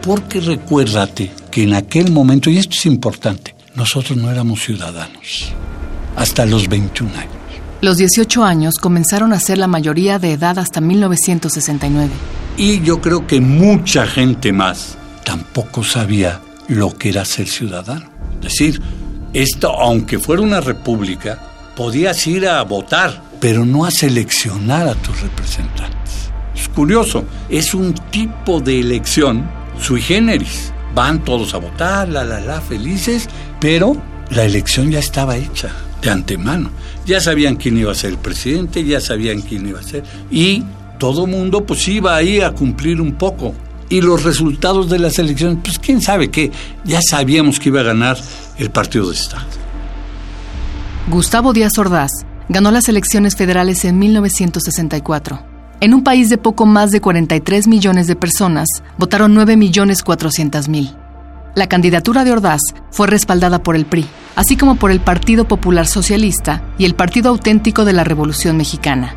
Porque 0.03 0.39
recuérdate 0.39 1.33
que 1.55 1.63
en 1.63 1.75
aquel 1.75 2.11
momento, 2.11 2.51
y 2.51 2.59
esto 2.59 2.75
es 2.75 2.85
importante, 2.85 3.55
nosotros 3.77 4.19
no 4.19 4.29
éramos 4.29 4.61
ciudadanos 4.61 5.53
hasta 6.17 6.47
los 6.47 6.69
21 6.69 7.15
años. 7.17 7.33
Los 7.81 7.97
18 7.97 8.43
años 8.43 8.75
comenzaron 8.81 9.33
a 9.33 9.39
ser 9.39 9.59
la 9.59 9.69
mayoría 9.69 10.19
de 10.19 10.33
edad 10.33 10.59
hasta 10.59 10.81
1969. 10.81 12.11
Y 12.57 12.81
yo 12.81 13.01
creo 13.01 13.29
que 13.29 13.41
mucha 13.41 14.05
gente 14.05 14.53
más 14.53 14.99
tampoco 15.25 15.85
sabía 15.85 16.41
lo 16.67 16.93
que 16.93 17.11
era 17.11 17.25
ser 17.25 17.47
ciudadano. 17.47 18.11
Es 18.39 18.59
decir, 18.59 18.83
esto, 19.33 19.81
aunque 19.81 20.19
fuera 20.19 20.43
una 20.43 20.61
república, 20.61 21.39
podías 21.77 22.27
ir 22.27 22.49
a 22.49 22.61
votar, 22.65 23.23
pero 23.39 23.65
no 23.65 23.85
a 23.85 23.93
seleccionar 23.93 24.89
a 24.89 24.97
tus 24.97 25.21
representantes. 25.21 26.33
Es 26.53 26.69
curioso, 26.69 27.25
es 27.49 27.75
un 27.75 27.95
tipo 28.11 28.61
de 28.61 28.81
elección 28.81 29.49
sui 29.81 30.03
generis. 30.03 30.74
Van 30.95 31.25
todos 31.25 31.55
a 31.55 31.59
votar, 31.59 32.09
la, 32.09 32.25
la, 32.25 32.41
la, 32.41 32.61
felices, 32.61 33.29
pero 33.61 33.97
la 34.31 34.45
elección 34.45 34.91
ya 34.91 34.99
estaba 34.99 35.37
hecha 35.37 35.71
de 36.01 36.11
antemano. 36.11 36.71
Ya 37.07 37.21
sabían 37.21 37.57
quién 37.57 37.77
iba 37.77 37.93
a 37.93 37.95
ser 37.95 38.11
el 38.11 38.19
presidente, 38.19 38.85
ya 38.85 39.01
sabían 39.01 39.41
quién 39.41 39.67
iba 39.69 39.81
a 39.81 39.83
ser. 39.83 40.05
Y 40.31 40.63
todo 40.99 41.27
mundo 41.27 41.65
pues 41.65 41.87
iba 41.89 42.15
ahí 42.15 42.41
a 42.41 42.53
cumplir 42.53 43.01
un 43.01 43.13
poco. 43.15 43.55
Y 43.89 44.01
los 44.01 44.23
resultados 44.23 44.89
de 44.89 44.99
las 44.99 45.19
elecciones, 45.19 45.59
pues 45.63 45.79
quién 45.79 46.01
sabe 46.01 46.31
qué, 46.31 46.51
ya 46.85 47.01
sabíamos 47.03 47.61
que 47.61 47.69
iba 47.69 47.81
a 47.81 47.85
ganar 47.85 48.19
el 48.59 48.71
partido 48.71 49.09
de 49.09 49.15
Estado. 49.15 49.45
Gustavo 51.09 51.53
Díaz 51.53 51.77
Ordaz 51.77 52.11
ganó 52.49 52.71
las 52.71 52.89
elecciones 52.89 53.37
federales 53.37 53.85
en 53.85 53.99
1964. 53.99 55.54
En 55.81 55.93
un 55.93 56.03
país 56.03 56.31
de 56.31 56.39
poco 56.39 56.67
más 56.67 56.91
de 56.91 57.01
43 57.01 57.67
millones 57.67 58.07
de 58.07 58.17
personas, 58.17 58.69
votaron 58.97 59.35
9 59.35 59.57
millones 59.57 60.03
400 60.03 60.69
mil. 60.69 60.95
La 61.55 61.69
candidatura 61.69 62.25
de 62.25 62.33
Ordaz 62.33 62.61
fue 62.91 63.07
respaldada 63.07 63.63
por 63.63 63.77
el 63.77 63.85
PRI, 63.85 64.07
así 64.35 64.57
como 64.57 64.77
por 64.77 64.91
el 64.91 65.01
Partido 65.01 65.47
Popular 65.47 65.87
Socialista 65.87 66.63
y 66.79 66.85
el 66.85 66.95
Partido 66.95 67.31
Auténtico 67.31 67.85
de 67.85 67.93
la 67.93 68.05
Revolución 68.05 68.57
Mexicana. 68.57 69.15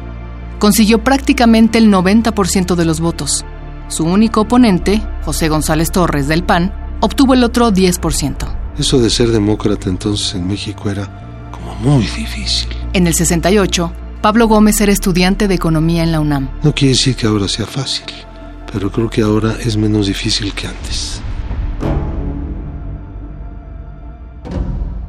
Consiguió 0.59 1.03
prácticamente 1.03 1.77
el 1.77 1.91
90% 1.91 2.75
de 2.75 2.85
los 2.85 2.99
votos. 2.99 3.45
Su 3.87 4.03
único 4.05 4.41
oponente, 4.41 5.01
José 5.23 5.49
González 5.49 5.91
Torres 5.91 6.27
del 6.27 6.43
PAN, 6.43 6.73
obtuvo 6.99 7.33
el 7.33 7.43
otro 7.43 7.71
10%. 7.71 8.47
Eso 8.77 8.99
de 8.99 9.09
ser 9.09 9.31
demócrata 9.31 9.89
entonces 9.89 10.35
en 10.35 10.47
México 10.47 10.89
era 10.89 11.49
como 11.51 11.73
muy 11.75 12.03
difícil. 12.03 12.69
En 12.93 13.07
el 13.07 13.13
68, 13.13 13.91
Pablo 14.21 14.47
Gómez 14.47 14.81
era 14.81 14.91
estudiante 14.91 15.47
de 15.47 15.55
economía 15.55 16.03
en 16.03 16.11
la 16.11 16.19
UNAM. 16.19 16.49
No 16.63 16.73
quiere 16.73 16.93
decir 16.93 17.15
que 17.15 17.27
ahora 17.27 17.47
sea 17.47 17.65
fácil, 17.65 18.05
pero 18.71 18.91
creo 18.91 19.09
que 19.09 19.21
ahora 19.21 19.55
es 19.63 19.77
menos 19.77 20.07
difícil 20.07 20.53
que 20.53 20.67
antes. 20.67 21.21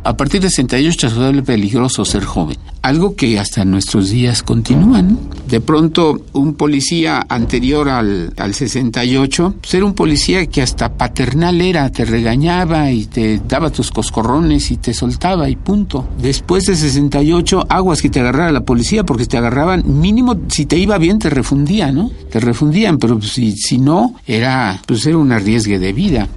A 0.09 0.17
partir 0.17 0.41
de 0.41 0.49
68 0.49 1.07
es 1.07 1.15
vuelve 1.15 1.43
peligroso 1.43 2.03
ser 2.03 2.25
joven, 2.25 2.57
algo 2.81 3.15
que 3.15 3.39
hasta 3.39 3.67
nuestros 3.67 4.09
días 4.09 4.43
continúan. 4.43 5.19
De 5.47 5.61
pronto, 5.61 6.23
un 6.33 6.55
policía 6.55 7.27
anterior 7.29 7.91
al, 7.91 8.33
al 8.39 8.55
68, 8.55 9.57
ser 9.63 9.85
un 9.85 9.93
policía 9.93 10.47
que 10.47 10.63
hasta 10.63 10.95
paternal 10.95 11.61
era, 11.61 11.93
te 11.93 12.07
regañaba 12.07 12.91
y 12.91 13.05
te 13.05 13.39
daba 13.47 13.69
tus 13.69 13.91
coscorrones 13.91 14.71
y 14.71 14.79
te 14.79 14.95
soltaba 14.95 15.51
y 15.51 15.57
punto. 15.57 16.09
Después 16.19 16.65
de 16.65 16.77
68, 16.77 17.67
aguas 17.69 18.01
que 18.01 18.09
te 18.09 18.21
agarrara 18.21 18.51
la 18.51 18.65
policía, 18.65 19.05
porque 19.05 19.27
te 19.27 19.37
agarraban, 19.37 19.83
mínimo, 20.01 20.39
si 20.49 20.65
te 20.65 20.79
iba 20.79 20.97
bien, 20.97 21.19
te 21.19 21.29
refundían, 21.29 21.97
¿no? 21.97 22.11
Te 22.31 22.41
refundían, 22.41 22.97
pero 22.97 23.21
si, 23.21 23.53
si 23.59 23.77
no, 23.77 24.15
era, 24.27 24.81
pues 24.87 25.05
era 25.05 25.19
un 25.19 25.33
arriesgue 25.33 25.79
de 25.79 25.93
vida. 25.93 26.29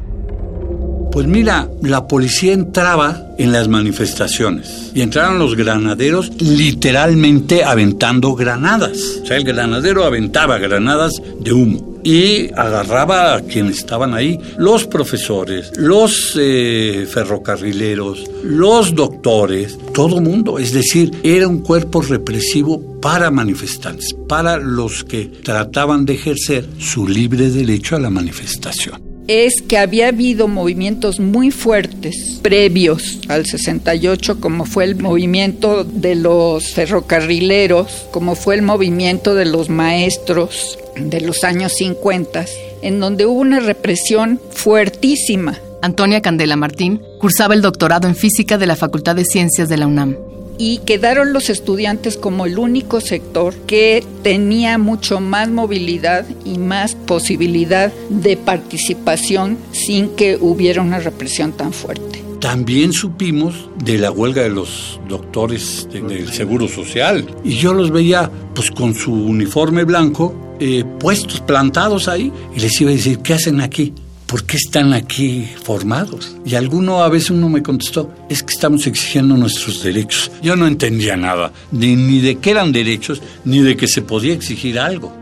Pues 1.12 1.28
mira, 1.28 1.70
la 1.82 2.08
policía 2.08 2.54
entraba 2.54 3.30
en 3.41 3.51
las 3.51 3.67
manifestaciones 3.67 4.91
y 4.93 5.01
entraron 5.01 5.39
los 5.39 5.55
granaderos 5.55 6.31
literalmente 6.39 7.63
aventando 7.63 8.36
granadas. 8.36 9.19
O 9.24 9.25
sea, 9.25 9.38
el 9.38 9.43
granadero 9.43 10.03
aventaba 10.03 10.57
granadas 10.57 11.13
de 11.39 11.53
humo 11.53 11.91
y 12.03 12.51
agarraba 12.53 13.36
a 13.36 13.41
quienes 13.41 13.77
estaban 13.77 14.13
ahí, 14.13 14.39
los 14.57 14.88
profesores, 14.88 15.71
los 15.77 16.38
eh, 16.39 17.07
ferrocarrileros, 17.10 18.24
los 18.43 18.95
doctores, 18.95 19.77
todo 19.93 20.21
mundo. 20.21 20.57
Es 20.57 20.74
decir, 20.74 21.12
era 21.24 21.48
un 21.48 21.60
cuerpo 21.60 22.01
represivo 22.01 23.00
para 23.00 23.31
manifestantes, 23.31 24.15
para 24.27 24.57
los 24.57 25.03
que 25.03 25.25
trataban 25.43 26.05
de 26.05 26.13
ejercer 26.13 26.65
su 26.79 27.07
libre 27.07 27.50
derecho 27.50 27.95
a 27.95 28.00
la 28.00 28.10
manifestación. 28.10 29.11
Es 29.31 29.61
que 29.61 29.77
había 29.77 30.09
habido 30.09 30.47
movimientos 30.47 31.19
muy 31.19 31.51
fuertes 31.51 32.39
previos 32.41 33.19
al 33.27 33.45
68, 33.45 34.39
como 34.39 34.65
fue 34.65 34.83
el 34.83 34.95
movimiento 34.95 35.83
de 35.83 36.15
los 36.15 36.69
ferrocarrileros, 36.71 38.07
como 38.11 38.35
fue 38.35 38.55
el 38.55 38.61
movimiento 38.61 39.35
de 39.35 39.45
los 39.45 39.69
maestros 39.69 40.77
de 40.95 41.21
los 41.21 41.43
años 41.43 41.73
50, 41.77 42.45
en 42.81 43.00
donde 43.00 43.25
hubo 43.25 43.39
una 43.39 43.59
represión 43.59 44.39
fuertísima. 44.51 45.59
Antonia 45.81 46.21
Candela 46.21 46.55
Martín 46.55 47.01
cursaba 47.19 47.53
el 47.53 47.61
doctorado 47.61 48.07
en 48.07 48.15
física 48.15 48.57
de 48.57 48.67
la 48.67 48.75
Facultad 48.75 49.15
de 49.15 49.25
Ciencias 49.25 49.69
de 49.69 49.77
la 49.77 49.88
UNAM 49.88 50.15
y 50.63 50.77
quedaron 50.86 51.34
los 51.34 51.50
estudiantes 51.50 52.18
como 52.18 52.46
el 52.46 52.60
único 52.60 53.01
sector 53.01 53.56
que 53.65 54.03
tenía 54.22 54.77
mucho 54.77 55.20
más 55.20 55.50
movilidad 55.50 56.24
y 56.46 56.60
más 56.60 56.94
posibilidad 56.94 57.91
de 58.12 58.38
participación 58.38 59.58
sin 59.72 60.10
que 60.10 60.38
hubiera 60.39 60.84
una 60.84 61.00
represión 61.00 61.53
tan 61.53 61.74
fuerte. 61.74 62.24
También 62.39 62.94
supimos 62.94 63.70
de 63.84 63.98
la 63.98 64.12
huelga 64.12 64.44
de 64.44 64.51
los 64.51 65.00
doctores 65.10 65.88
del 65.91 66.32
Seguro 66.32 66.68
Social 66.68 67.25
y 67.44 67.56
yo 67.56 67.74
los 67.74 67.89
veía 67.89 68.30
pues 68.53 68.70
con 68.70 68.94
su 68.94 69.13
uniforme 69.13 69.84
blanco 69.84 70.36
eh, 70.60 70.84
puestos, 71.00 71.41
plantados 71.41 72.08
ahí 72.08 72.32
y 72.56 72.60
les 72.60 72.80
iba 72.80 72.91
a 72.91 72.94
decir, 72.94 73.18
¿qué 73.24 73.34
hacen 73.34 73.62
aquí? 73.62 73.96
¿Por 74.31 74.45
qué 74.45 74.55
están 74.55 74.93
aquí 74.93 75.45
formados? 75.61 76.38
Y 76.45 76.55
alguno 76.55 77.03
a 77.03 77.09
veces 77.09 77.31
uno 77.31 77.50
me 77.50 77.61
contestó, 77.61 78.15
es 78.29 78.41
que 78.41 78.53
estamos 78.53 78.88
exigiendo 78.88 79.35
nuestros 79.35 79.83
derechos. 79.83 80.31
Yo 80.41 80.55
no 80.55 80.67
entendía 80.67 81.17
nada, 81.17 81.51
ni, 81.73 81.97
ni 81.97 82.21
de 82.21 82.38
qué 82.38 82.51
eran 82.51 82.71
derechos, 82.71 83.21
ni 83.43 83.59
de 83.59 83.75
que 83.75 83.89
se 83.89 84.01
podía 84.01 84.33
exigir 84.33 84.79
algo. 84.79 85.13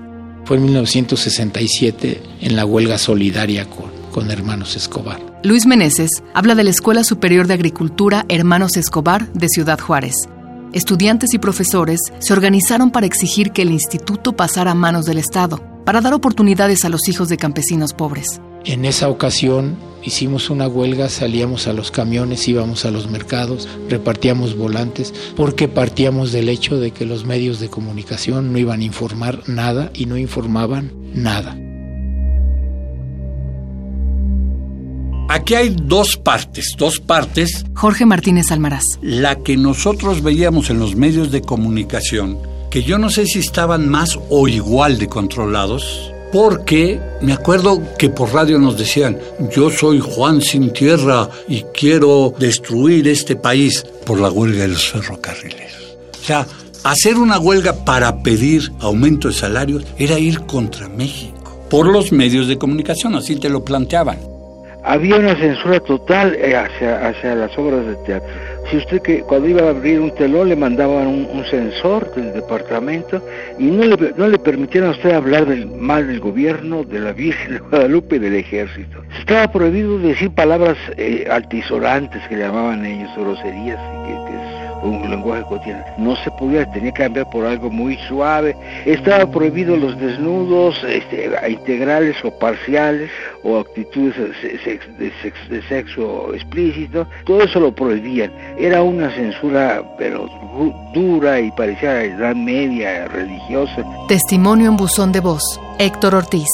Fue 0.45 0.57
en 0.57 0.63
1967 0.65 2.21
en 2.41 2.55
la 2.55 2.65
huelga 2.65 2.99
solidaria 2.99 3.67
con, 3.67 3.89
con 4.11 4.29
Hermanos 4.29 4.75
Escobar. 4.75 5.19
Luis 5.43 5.65
Meneses 5.65 6.11
habla 6.35 6.53
de 6.53 6.65
la 6.65 6.69
Escuela 6.69 7.03
Superior 7.03 7.47
de 7.47 7.55
Agricultura 7.55 8.25
Hermanos 8.29 8.77
Escobar 8.77 9.33
de 9.33 9.49
Ciudad 9.49 9.79
Juárez. 9.79 10.13
Estudiantes 10.71 11.33
y 11.33 11.39
profesores 11.39 11.99
se 12.19 12.33
organizaron 12.33 12.91
para 12.91 13.07
exigir 13.07 13.53
que 13.53 13.63
el 13.63 13.71
instituto 13.71 14.33
pasara 14.33 14.71
a 14.71 14.75
manos 14.75 15.07
del 15.07 15.17
Estado, 15.17 15.63
para 15.83 15.99
dar 15.99 16.13
oportunidades 16.13 16.85
a 16.85 16.89
los 16.89 17.07
hijos 17.09 17.27
de 17.27 17.37
campesinos 17.37 17.93
pobres. 17.93 18.39
En 18.69 18.85
esa 18.85 19.09
ocasión 19.09 19.77
hicimos 20.03 20.51
una 20.51 20.67
huelga, 20.67 21.09
salíamos 21.09 21.65
a 21.65 21.73
los 21.73 21.89
camiones, 21.89 22.47
íbamos 22.47 22.85
a 22.85 22.91
los 22.91 23.09
mercados, 23.09 23.67
repartíamos 23.89 24.55
volantes, 24.55 25.11
porque 25.35 25.67
partíamos 25.67 26.31
del 26.31 26.49
hecho 26.49 26.77
de 26.77 26.91
que 26.91 27.03
los 27.03 27.25
medios 27.25 27.59
de 27.59 27.69
comunicación 27.69 28.53
no 28.53 28.59
iban 28.59 28.81
a 28.81 28.83
informar 28.83 29.41
nada 29.47 29.89
y 29.95 30.05
no 30.05 30.19
informaban 30.19 30.93
nada. 31.15 31.57
Aquí 35.29 35.55
hay 35.55 35.75
dos 35.75 36.15
partes, 36.17 36.75
dos 36.77 36.99
partes. 36.99 37.65
Jorge 37.73 38.05
Martínez 38.05 38.51
Almaraz. 38.51 38.83
La 39.01 39.37
que 39.37 39.57
nosotros 39.57 40.21
veíamos 40.21 40.69
en 40.69 40.77
los 40.77 40.95
medios 40.95 41.31
de 41.31 41.41
comunicación, 41.41 42.37
que 42.69 42.83
yo 42.83 42.99
no 42.99 43.09
sé 43.09 43.25
si 43.25 43.39
estaban 43.39 43.89
más 43.89 44.19
o 44.29 44.47
igual 44.47 44.99
de 44.99 45.07
controlados, 45.07 46.13
porque 46.31 46.99
me 47.21 47.33
acuerdo 47.33 47.81
que 47.97 48.09
por 48.09 48.33
radio 48.33 48.59
nos 48.59 48.77
decían, 48.77 49.17
yo 49.51 49.69
soy 49.69 49.99
Juan 49.99 50.41
sin 50.41 50.71
tierra 50.71 51.29
y 51.47 51.63
quiero 51.73 52.33
destruir 52.37 53.07
este 53.07 53.35
país 53.35 53.83
por 54.05 54.19
la 54.19 54.29
huelga 54.29 54.63
de 54.63 54.69
los 54.69 54.89
ferrocarriles. 54.89 55.73
O 56.21 56.23
sea, 56.23 56.45
hacer 56.83 57.17
una 57.17 57.39
huelga 57.39 57.73
para 57.85 58.21
pedir 58.21 58.71
aumento 58.79 59.27
de 59.27 59.33
salarios 59.33 59.85
era 59.97 60.19
ir 60.19 60.41
contra 60.41 60.87
México, 60.87 61.65
por 61.69 61.87
los 61.87 62.11
medios 62.11 62.47
de 62.47 62.57
comunicación, 62.57 63.15
así 63.15 63.35
te 63.35 63.49
lo 63.49 63.63
planteaban. 63.63 64.19
Había 64.83 65.17
una 65.17 65.35
censura 65.37 65.79
total 65.81 66.35
eh, 66.35 66.55
hacia, 66.55 67.09
hacia 67.09 67.35
las 67.35 67.57
obras 67.57 67.85
de 67.85 67.95
teatro 68.05 68.29
si 68.69 68.77
usted 68.77 69.01
que 69.01 69.21
cuando 69.21 69.47
iba 69.47 69.63
a 69.63 69.69
abrir 69.69 69.99
un 69.99 70.13
telón 70.15 70.49
le 70.49 70.55
mandaban 70.55 71.07
un, 71.07 71.45
sensor 71.49 72.13
del 72.13 72.33
departamento 72.33 73.21
y 73.57 73.65
no 73.65 73.85
le, 73.85 74.13
no 74.15 74.27
le 74.27 74.37
permitían 74.37 74.85
a 74.85 74.89
usted 74.91 75.11
hablar 75.11 75.45
del 75.47 75.65
mal 75.67 76.07
del 76.07 76.19
gobierno, 76.19 76.83
de 76.83 76.99
la 76.99 77.11
Virgen 77.11 77.53
de 77.53 77.59
Guadalupe 77.59 78.17
y 78.17 78.19
del 78.19 78.35
ejército. 78.35 79.03
Estaba 79.17 79.51
prohibido 79.51 79.97
decir 79.97 80.29
palabras 80.31 80.77
eh, 80.97 81.25
altisorantes 81.29 82.21
que 82.27 82.37
llamaban 82.37 82.85
ellos, 82.85 83.09
groserías, 83.17 83.79
que, 84.05 84.13
que 84.31 84.58
un 84.81 85.09
lenguaje 85.09 85.43
cotidiano. 85.43 85.83
No 85.97 86.15
se 86.17 86.31
podía, 86.31 86.69
tenía 86.71 86.91
que 86.91 87.03
cambiar 87.03 87.29
por 87.29 87.45
algo 87.45 87.69
muy 87.69 87.97
suave. 88.07 88.55
Estaba 88.85 89.25
prohibido 89.29 89.75
los 89.75 89.97
desnudos 89.99 90.81
este, 90.83 91.29
integrales 91.49 92.15
o 92.23 92.31
parciales 92.31 93.09
o 93.43 93.59
actitudes 93.59 94.15
de, 94.17 95.61
sexo 95.67 96.33
explícito. 96.33 97.07
Todo 97.25 97.43
eso 97.43 97.59
lo 97.59 97.73
prohibían. 97.73 98.31
Era 98.57 98.81
una 98.81 99.09
censura, 99.11 99.83
pero 99.97 100.29
dura 100.93 101.39
y 101.39 101.51
parecía 101.51 101.93
la 101.93 102.03
edad 102.03 102.35
media 102.35 103.07
religiosa. 103.07 103.83
Testimonio 104.07 104.69
en 104.69 104.77
buzón 104.77 105.11
de 105.11 105.19
voz. 105.19 105.59
Héctor 105.77 106.15
Ortiz. 106.15 106.47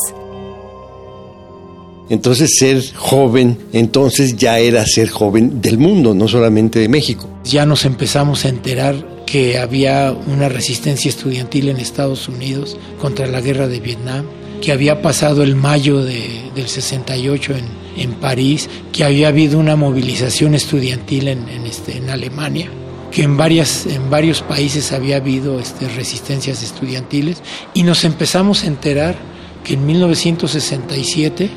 Entonces 2.09 2.55
ser 2.57 2.83
joven, 2.95 3.57
entonces 3.73 4.35
ya 4.35 4.59
era 4.59 4.85
ser 4.85 5.09
joven 5.09 5.61
del 5.61 5.77
mundo, 5.77 6.13
no 6.13 6.27
solamente 6.27 6.79
de 6.79 6.89
México. 6.89 7.27
Ya 7.43 7.65
nos 7.65 7.85
empezamos 7.85 8.45
a 8.45 8.49
enterar 8.49 9.23
que 9.25 9.57
había 9.57 10.15
una 10.27 10.49
resistencia 10.49 11.09
estudiantil 11.09 11.69
en 11.69 11.77
Estados 11.77 12.27
Unidos 12.27 12.77
contra 12.99 13.27
la 13.27 13.41
guerra 13.41 13.67
de 13.67 13.79
Vietnam, 13.79 14.25
que 14.61 14.71
había 14.71 15.01
pasado 15.01 15.43
el 15.43 15.55
mayo 15.55 16.03
del 16.03 16.67
68 16.67 17.53
en, 17.55 17.65
en, 18.01 18.13
París, 18.13 18.69
que 18.91 19.03
había 19.03 19.29
habido 19.29 19.59
una 19.59 19.75
movilización 19.75 20.55
estudiantil 20.55 21.27
en, 21.27 21.49
en, 21.49 21.65
este, 21.65 21.97
en 21.97 22.09
Alemania 22.09 22.69
que 23.11 23.23
en, 23.23 23.37
varias, 23.37 23.85
en 23.85 24.09
varios 24.09 24.41
países 24.41 24.91
había 24.91 25.17
habido 25.17 25.57
este, 25.61 25.87
resistencias 25.87 26.61
estudiantiles 26.61 27.41
y 27.73 27.83
nos 27.83 28.03
empezamos 28.03 28.63
a 28.63 28.67
enterar 28.67 29.15
que 29.63 29.75
en 29.75 29.85
1967 29.85 31.49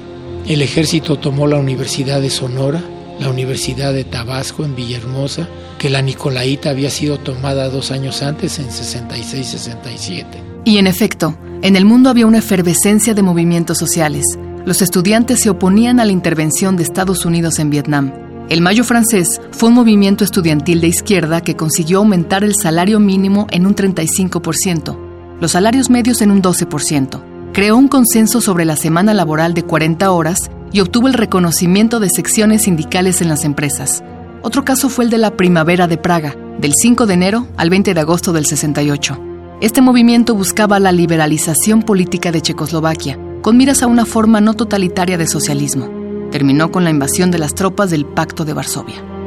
el 0.48 0.62
ejército 0.62 1.18
tomó 1.18 1.46
la 1.46 1.58
Universidad 1.58 2.22
de 2.22 2.30
Sonora, 2.30 2.82
la 3.20 3.28
Universidad 3.28 3.92
de 3.92 4.04
Tabasco 4.04 4.64
en 4.64 4.74
Villahermosa, 4.74 5.46
que 5.78 5.90
la 5.90 6.00
Nicolaita 6.00 6.70
había 6.70 6.88
sido 6.88 7.18
tomada 7.18 7.68
dos 7.68 7.90
años 7.90 8.22
antes, 8.22 8.58
en 8.58 8.68
66-67. 8.68 10.24
Y 10.64 10.78
en 10.78 10.87
efecto, 10.87 11.37
en 11.61 11.76
el 11.76 11.84
mundo 11.84 12.08
había 12.08 12.26
una 12.26 12.38
efervescencia 12.38 13.12
de 13.12 13.22
movimientos 13.22 13.76
sociales. 13.76 14.24
Los 14.64 14.80
estudiantes 14.80 15.40
se 15.40 15.50
oponían 15.50 16.00
a 16.00 16.06
la 16.06 16.12
intervención 16.12 16.78
de 16.78 16.82
Estados 16.82 17.26
Unidos 17.26 17.58
en 17.58 17.68
Vietnam. 17.68 18.12
El 18.48 18.62
Mayo 18.62 18.84
francés 18.84 19.42
fue 19.50 19.68
un 19.68 19.74
movimiento 19.74 20.24
estudiantil 20.24 20.80
de 20.80 20.88
izquierda 20.88 21.42
que 21.42 21.56
consiguió 21.56 21.98
aumentar 21.98 22.42
el 22.42 22.54
salario 22.54 23.00
mínimo 23.00 23.46
en 23.50 23.66
un 23.66 23.74
35%, 23.74 24.98
los 25.42 25.50
salarios 25.52 25.90
medios 25.90 26.22
en 26.22 26.30
un 26.30 26.40
12% 26.40 27.27
creó 27.59 27.77
un 27.77 27.88
consenso 27.88 28.40
sobre 28.40 28.64
la 28.64 28.77
semana 28.77 29.14
laboral 29.14 29.53
de 29.53 29.64
40 29.64 30.12
horas 30.12 30.49
y 30.71 30.79
obtuvo 30.79 31.09
el 31.09 31.14
reconocimiento 31.14 31.99
de 31.99 32.09
secciones 32.09 32.62
sindicales 32.62 33.21
en 33.21 33.29
las 33.29 33.44
empresas. 33.44 34.05
Otro 34.42 34.64
caso 34.64 34.88
fue 34.88 35.07
el 35.07 35.11
de 35.11 35.18
la 35.18 35.37
Primavera 35.37 35.88
de 35.88 35.97
Praga, 35.97 36.37
del 36.61 36.73
5 36.73 37.07
de 37.07 37.14
enero 37.14 37.49
al 37.57 37.68
20 37.68 37.94
de 37.94 38.01
agosto 38.01 38.33
del 38.33 38.47
68. 38.47 39.18
Este 39.61 39.81
movimiento 39.81 40.37
buscaba 40.37 40.79
la 40.79 40.92
liberalización 40.92 41.83
política 41.83 42.31
de 42.31 42.42
Checoslovaquia, 42.42 43.18
con 43.42 43.57
miras 43.57 43.83
a 43.83 43.88
una 43.88 44.07
forma 44.07 44.40
no 44.40 44.55
totalitaria 44.55 45.18
de 45.18 45.27
socialismo. 45.27 45.90
Terminó 46.31 46.71
con 46.71 46.85
la 46.85 46.90
invasión 46.90 47.33
de 47.33 47.38
las 47.38 47.57
tropas 47.57 47.90
del 47.90 48.07
Pacto 48.07 48.44
de 48.44 48.53
Varsovia 48.53 49.17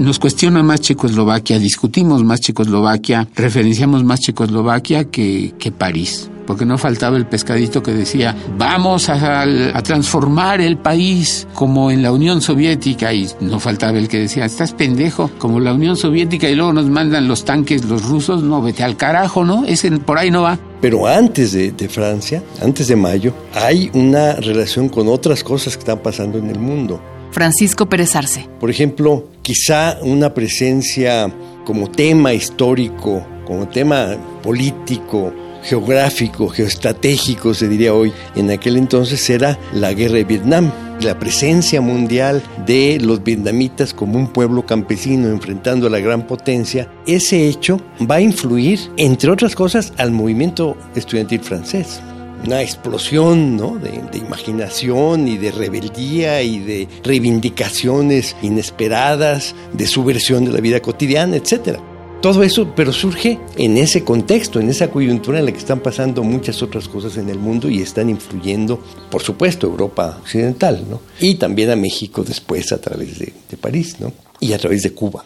nos 0.00 0.18
cuestiona 0.18 0.62
más 0.62 0.80
Checoslovaquia, 0.80 1.58
discutimos 1.58 2.24
más 2.24 2.40
Checoslovaquia, 2.40 3.28
referenciamos 3.36 4.02
más 4.02 4.20
Checoslovaquia 4.20 5.04
que, 5.04 5.54
que 5.58 5.70
París 5.70 6.30
porque 6.46 6.64
no 6.64 6.78
faltaba 6.78 7.16
el 7.16 7.26
pescadito 7.26 7.80
que 7.80 7.92
decía, 7.92 8.34
vamos 8.58 9.08
a, 9.08 9.44
transformar 9.84 10.60
el 10.60 10.78
país 10.78 11.46
como 11.54 11.92
en 11.92 12.02
la 12.02 12.10
Unión 12.10 12.42
Soviética, 12.42 13.14
y 13.14 13.28
no 13.38 13.60
faltaba 13.60 13.96
el 13.98 14.08
que 14.08 14.18
decía, 14.18 14.46
estás 14.46 14.72
pendejo, 14.72 15.30
como 15.38 15.60
la 15.60 15.72
Unión 15.72 15.96
Soviética, 15.96 16.50
y 16.50 16.56
luego 16.56 16.72
nos 16.72 16.86
mandan 16.86 17.28
los 17.28 17.44
tanques 17.44 17.84
los 17.84 18.02
rusos, 18.02 18.42
no, 18.42 18.60
vete 18.60 18.82
al 18.82 18.96
carajo, 18.96 19.44
¿no? 19.44 19.64
Ese 19.64 19.92
por 19.98 20.18
ahí 20.18 20.32
no 20.32 20.42
va. 20.42 20.58
Pero 20.80 21.06
antes 21.06 21.52
de 21.52 21.88
Francia, 21.88 22.42
antes 22.60 22.88
de 22.88 22.96
mayo, 22.96 23.32
hay 23.54 23.88
una 23.94 24.32
relación 24.32 24.88
con 24.88 25.06
otras 25.06 25.44
cosas 25.44 25.76
que 25.76 25.80
están 25.80 26.00
pasando 26.00 26.36
en 26.38 26.50
el 26.50 26.58
mundo. 26.58 27.00
Francisco 27.30 27.88
Pérez 27.88 28.16
Arce. 28.16 28.48
Por 28.58 28.70
ejemplo, 28.70 29.28
quizá 29.42 29.98
una 30.02 30.34
presencia 30.34 31.32
como 31.64 31.90
tema 31.90 32.32
histórico, 32.32 33.24
como 33.46 33.68
tema 33.68 34.16
político, 34.42 35.32
geográfico, 35.62 36.48
geoestratégico, 36.48 37.54
se 37.54 37.68
diría 37.68 37.94
hoy, 37.94 38.12
en 38.34 38.50
aquel 38.50 38.76
entonces 38.76 39.28
era 39.28 39.58
la 39.72 39.92
guerra 39.92 40.14
de 40.14 40.24
Vietnam, 40.24 40.72
la 41.00 41.18
presencia 41.18 41.80
mundial 41.80 42.42
de 42.66 42.98
los 43.00 43.22
vietnamitas 43.22 43.94
como 43.94 44.18
un 44.18 44.28
pueblo 44.28 44.66
campesino 44.66 45.28
enfrentando 45.28 45.86
a 45.86 45.90
la 45.90 46.00
gran 46.00 46.26
potencia, 46.26 46.90
ese 47.06 47.48
hecho 47.48 47.80
va 48.10 48.16
a 48.16 48.20
influir, 48.20 48.80
entre 48.96 49.30
otras 49.30 49.54
cosas, 49.54 49.92
al 49.96 50.10
movimiento 50.10 50.76
estudiantil 50.94 51.40
francés. 51.40 52.00
Una 52.44 52.62
explosión 52.62 53.56
¿no? 53.56 53.78
de, 53.78 54.18
imaginación 54.18 55.28
y 55.28 55.36
de 55.36 55.50
rebeldía 55.50 56.42
y 56.42 56.58
de 56.58 56.88
reivindicaciones 57.02 58.36
inesperadas, 58.42 59.54
de 59.72 59.86
subversión 59.86 60.44
de 60.44 60.52
la 60.52 60.60
vida 60.60 60.80
cotidiana, 60.80 61.36
etc. 61.36 61.78
Todo 62.22 62.42
eso, 62.42 62.74
pero 62.76 62.92
surge 62.92 63.38
en 63.56 63.78
ese 63.78 64.04
contexto, 64.04 64.60
en 64.60 64.68
esa 64.68 64.90
coyuntura 64.90 65.38
en 65.38 65.46
la 65.46 65.52
que 65.52 65.58
están 65.58 65.80
pasando 65.80 66.22
muchas 66.22 66.62
otras 66.62 66.86
cosas 66.86 67.16
en 67.16 67.30
el 67.30 67.38
mundo 67.38 67.70
y 67.70 67.80
están 67.80 68.10
influyendo, 68.10 68.82
por 69.10 69.22
supuesto, 69.22 69.66
Europa 69.66 70.18
Occidental, 70.20 70.84
¿no? 70.88 71.00
Y 71.18 71.36
también 71.36 71.70
a 71.70 71.76
México 71.76 72.22
después 72.22 72.72
a 72.72 72.78
través 72.78 73.18
de, 73.18 73.32
París, 73.58 73.96
¿no? 74.00 74.12
Y 74.38 74.52
a 74.52 74.58
través 74.58 74.82
de 74.82 74.92
Cuba. 74.92 75.24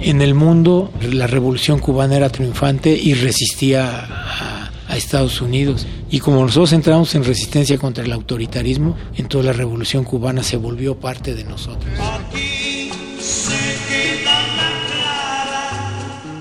En 0.00 0.22
el 0.22 0.34
mundo, 0.34 0.92
la 1.02 1.26
revolución 1.26 1.80
cubana 1.80 2.16
era 2.16 2.28
triunfante 2.28 2.96
y 2.96 3.14
resistía 3.14 4.70
a 4.88 4.96
Estados 4.96 5.40
Unidos. 5.40 5.86
Y 6.14 6.20
como 6.20 6.42
nosotros 6.42 6.72
entramos 6.72 7.12
en 7.16 7.24
resistencia 7.24 7.76
contra 7.76 8.04
el 8.04 8.12
autoritarismo, 8.12 8.96
entonces 9.16 9.46
la 9.46 9.52
revolución 9.52 10.04
cubana 10.04 10.44
se 10.44 10.56
volvió 10.56 10.94
parte 10.94 11.34
de 11.34 11.42
nosotros. 11.42 11.92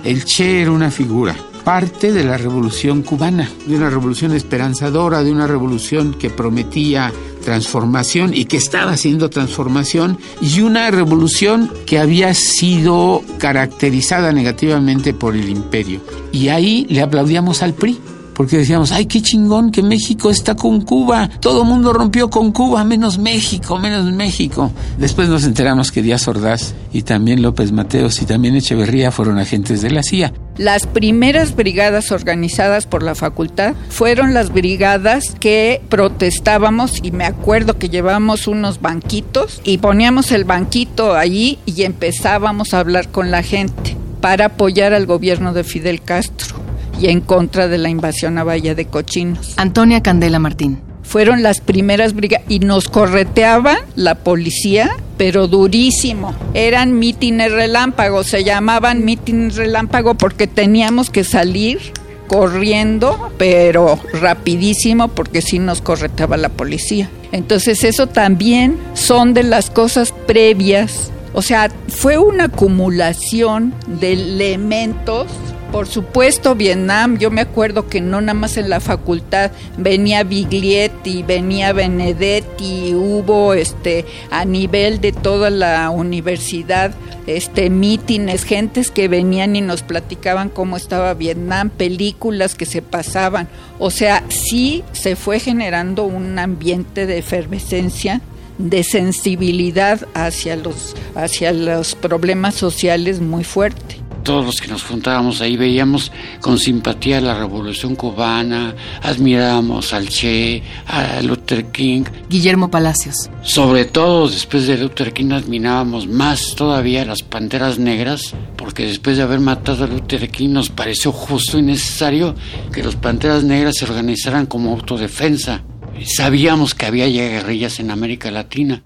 El 0.04 0.26
Che 0.26 0.62
era 0.62 0.70
una 0.70 0.92
figura, 0.92 1.36
parte 1.64 2.12
de 2.12 2.24
la 2.24 2.38
revolución 2.38 3.02
cubana, 3.02 3.50
de 3.66 3.76
una 3.76 3.90
revolución 3.90 4.34
esperanzadora, 4.34 5.24
de 5.24 5.32
una 5.32 5.48
revolución 5.48 6.14
que 6.14 6.30
prometía 6.30 7.12
transformación 7.44 8.32
y 8.32 8.46
que 8.46 8.58
estaba 8.58 8.92
haciendo 8.92 9.32
transformación, 9.32 10.20
y 10.40 10.62
una 10.62 10.92
revolución 10.92 11.72
que 11.88 11.98
había 11.98 12.36
sido 12.36 13.24
caracterizada 13.40 14.34
negativamente 14.34 15.16
por 15.16 15.36
el 15.36 15.50
imperio. 15.50 16.00
Y 16.32 16.50
ahí 16.50 16.86
le 16.90 17.02
aplaudíamos 17.02 17.64
al 17.64 17.74
PRI 17.74 18.00
porque 18.36 18.58
decíamos, 18.58 18.92
ay, 18.92 19.06
qué 19.06 19.22
chingón 19.22 19.72
que 19.72 19.84
México 19.84 20.30
está 20.30 20.56
con 20.56 20.82
Cuba. 20.82 21.30
Todo 21.40 21.64
mundo 21.64 21.94
rompió 21.94 22.30
con 22.30 22.52
Cuba, 22.52 22.84
menos 22.84 23.18
México, 23.18 23.78
menos 23.78 24.12
México. 24.12 24.72
Después 24.98 25.30
nos 25.30 25.44
enteramos 25.44 25.92
que 25.92 26.02
Díaz 26.02 26.28
Ordaz 26.28 26.74
y 26.92 27.04
también 27.04 27.42
López 27.42 27.72
Mateos 27.72 28.22
y 28.22 28.26
también 28.26 28.56
Echeverría 28.56 29.12
fueron 29.12 29.40
agentes 29.40 29.82
de 29.82 29.92
la 29.92 30.04
CIA. 30.04 30.34
Las 30.58 30.86
primeras 30.86 31.56
brigadas 31.56 32.12
organizadas 32.12 32.86
por 32.86 33.02
la 33.02 33.16
facultad 33.16 33.74
fueron 33.90 34.34
las 34.34 34.52
brigadas 34.52 35.36
que 35.40 35.82
protestábamos 35.90 37.00
y 37.02 37.12
me 37.12 37.26
acuerdo 37.26 37.80
que 37.80 37.90
llevábamos 37.90 38.48
unos 38.48 38.80
banquitos 38.80 39.62
y 39.64 39.80
poníamos 39.80 40.32
el 40.32 40.46
banquito 40.46 41.16
allí 41.16 41.58
y 41.66 41.84
empezábamos 41.84 42.74
a 42.74 42.80
hablar 42.80 43.10
con 43.10 43.32
la 43.32 43.42
gente 43.42 43.98
para 44.22 44.46
apoyar 44.46 44.94
al 44.94 45.08
gobierno 45.08 45.54
de 45.54 45.64
Fidel 45.64 46.02
Castro 46.02 46.63
y 47.00 47.08
en 47.08 47.22
contra 47.22 47.68
de 47.68 47.78
la 47.78 47.90
invasión 47.90 48.38
a 48.38 48.44
Valle 48.44 48.76
de 48.76 48.86
Cochinos. 48.86 49.54
Antonia 49.58 50.02
Candela 50.02 50.40
Martín. 50.40 50.80
Fueron 51.04 51.44
las 51.44 51.60
primeras 51.60 52.14
brigadas 52.14 52.46
y 52.50 52.60
nos 52.60 52.88
correteaba 52.88 53.78
la 53.96 54.16
policía, 54.16 54.92
pero 55.18 55.48
durísimo. 55.48 56.34
Eran 56.54 56.98
mítines 56.98 57.52
relámpagos, 57.52 58.28
se 58.28 58.44
llamaban 58.44 59.04
mítines 59.06 59.56
relámpago 59.56 60.16
porque 60.16 60.48
teníamos 60.48 61.10
que 61.10 61.24
salir 61.24 61.80
corriendo, 62.28 63.32
pero 63.38 64.00
rapidísimo 64.14 65.10
porque 65.10 65.42
sí 65.42 65.60
nos 65.60 65.82
correteaba 65.82 66.38
la 66.38 66.50
policía. 66.50 67.10
Entonces 67.32 67.84
eso 67.84 68.08
también 68.08 68.78
son 68.94 69.34
de 69.34 69.44
las 69.44 69.70
cosas 69.70 70.14
previas. 70.26 71.12
O 71.34 71.42
sea, 71.42 71.70
fue 71.90 72.18
una 72.18 72.46
acumulación 72.46 73.74
de 73.88 74.14
elementos 74.14 75.28
por 75.74 75.88
supuesto, 75.88 76.54
Vietnam, 76.54 77.18
yo 77.18 77.32
me 77.32 77.42
acuerdo 77.42 77.88
que 77.88 78.00
no 78.00 78.22
nada 78.22 78.36
más 78.36 78.58
en 78.58 78.70
la 78.70 78.80
facultad 78.80 79.50
venía 79.76 80.24
Biglietti, 80.24 81.24
venía 81.24 81.74
Benedetti, 81.74 82.94
hubo 82.94 83.56
este 83.56 84.06
a 84.30 84.46
nivel 84.46 85.02
de 85.02 85.14
toda 85.14 85.50
la 85.50 85.90
universidad 85.90 86.94
este 87.26 87.72
mítines, 87.72 88.44
gentes 88.44 88.92
que 88.92 89.08
venían 89.08 89.56
y 89.56 89.62
nos 89.62 89.82
platicaban 89.82 90.50
cómo 90.50 90.78
estaba 90.78 91.16
Vietnam, 91.16 91.72
películas 91.72 92.54
que 92.54 92.68
se 92.68 92.84
pasaban. 92.84 93.48
O 93.80 93.90
sea, 93.90 94.24
sí 94.30 94.84
se 94.92 95.16
fue 95.16 95.40
generando 95.40 96.04
un 96.04 96.38
ambiente 96.38 97.08
de 97.08 97.18
efervescencia 97.18 98.22
de 98.60 98.84
sensibilidad 98.84 100.08
hacia 100.14 100.56
los 100.56 100.96
hacia 101.16 101.52
los 101.52 101.96
problemas 101.96 102.54
sociales 102.54 103.20
muy 103.20 103.44
fuerte 103.44 104.03
todos 104.24 104.46
los 104.46 104.62
que 104.62 104.68
nos 104.68 104.84
juntábamos 104.84 105.42
ahí 105.42 105.58
veíamos 105.58 106.12
con 106.42 106.58
simpatía 106.58 107.22
la 107.22 107.38
revolución 107.38 107.96
cubana, 107.96 108.74
admirábamos 109.02 109.94
al 109.94 110.08
Che, 110.10 110.64
a 110.88 111.22
Luther 111.22 111.66
King. 111.66 112.04
Guillermo 112.30 112.72
Palacios. 112.72 113.30
Sobre 113.44 113.86
todo 113.86 114.30
después 114.30 114.68
de 114.68 114.78
Luther 114.78 115.14
King 115.14 115.32
admirábamos 115.32 116.08
más 116.08 116.56
todavía 116.56 117.06
las 117.06 117.22
Panteras 117.22 117.78
Negras, 117.78 118.34
porque 118.56 118.88
después 118.88 119.18
de 119.18 119.24
haber 119.24 119.40
matado 119.40 119.84
a 119.84 119.88
Luther 119.88 120.30
King 120.30 120.50
nos 120.50 120.70
pareció 120.70 121.12
justo 121.12 121.60
y 121.60 121.62
necesario 121.62 122.36
que 122.72 122.84
los 122.84 122.96
Panteras 122.96 123.44
Negras 123.44 123.76
se 123.78 123.86
organizaran 123.86 124.46
como 124.46 124.72
autodefensa. 124.72 125.64
Sabíamos 126.06 126.74
que 126.74 126.86
había 126.86 127.08
ya 127.08 127.28
guerrillas 127.28 127.80
en 127.80 127.92
América 127.92 128.32
Latina. 128.32 128.82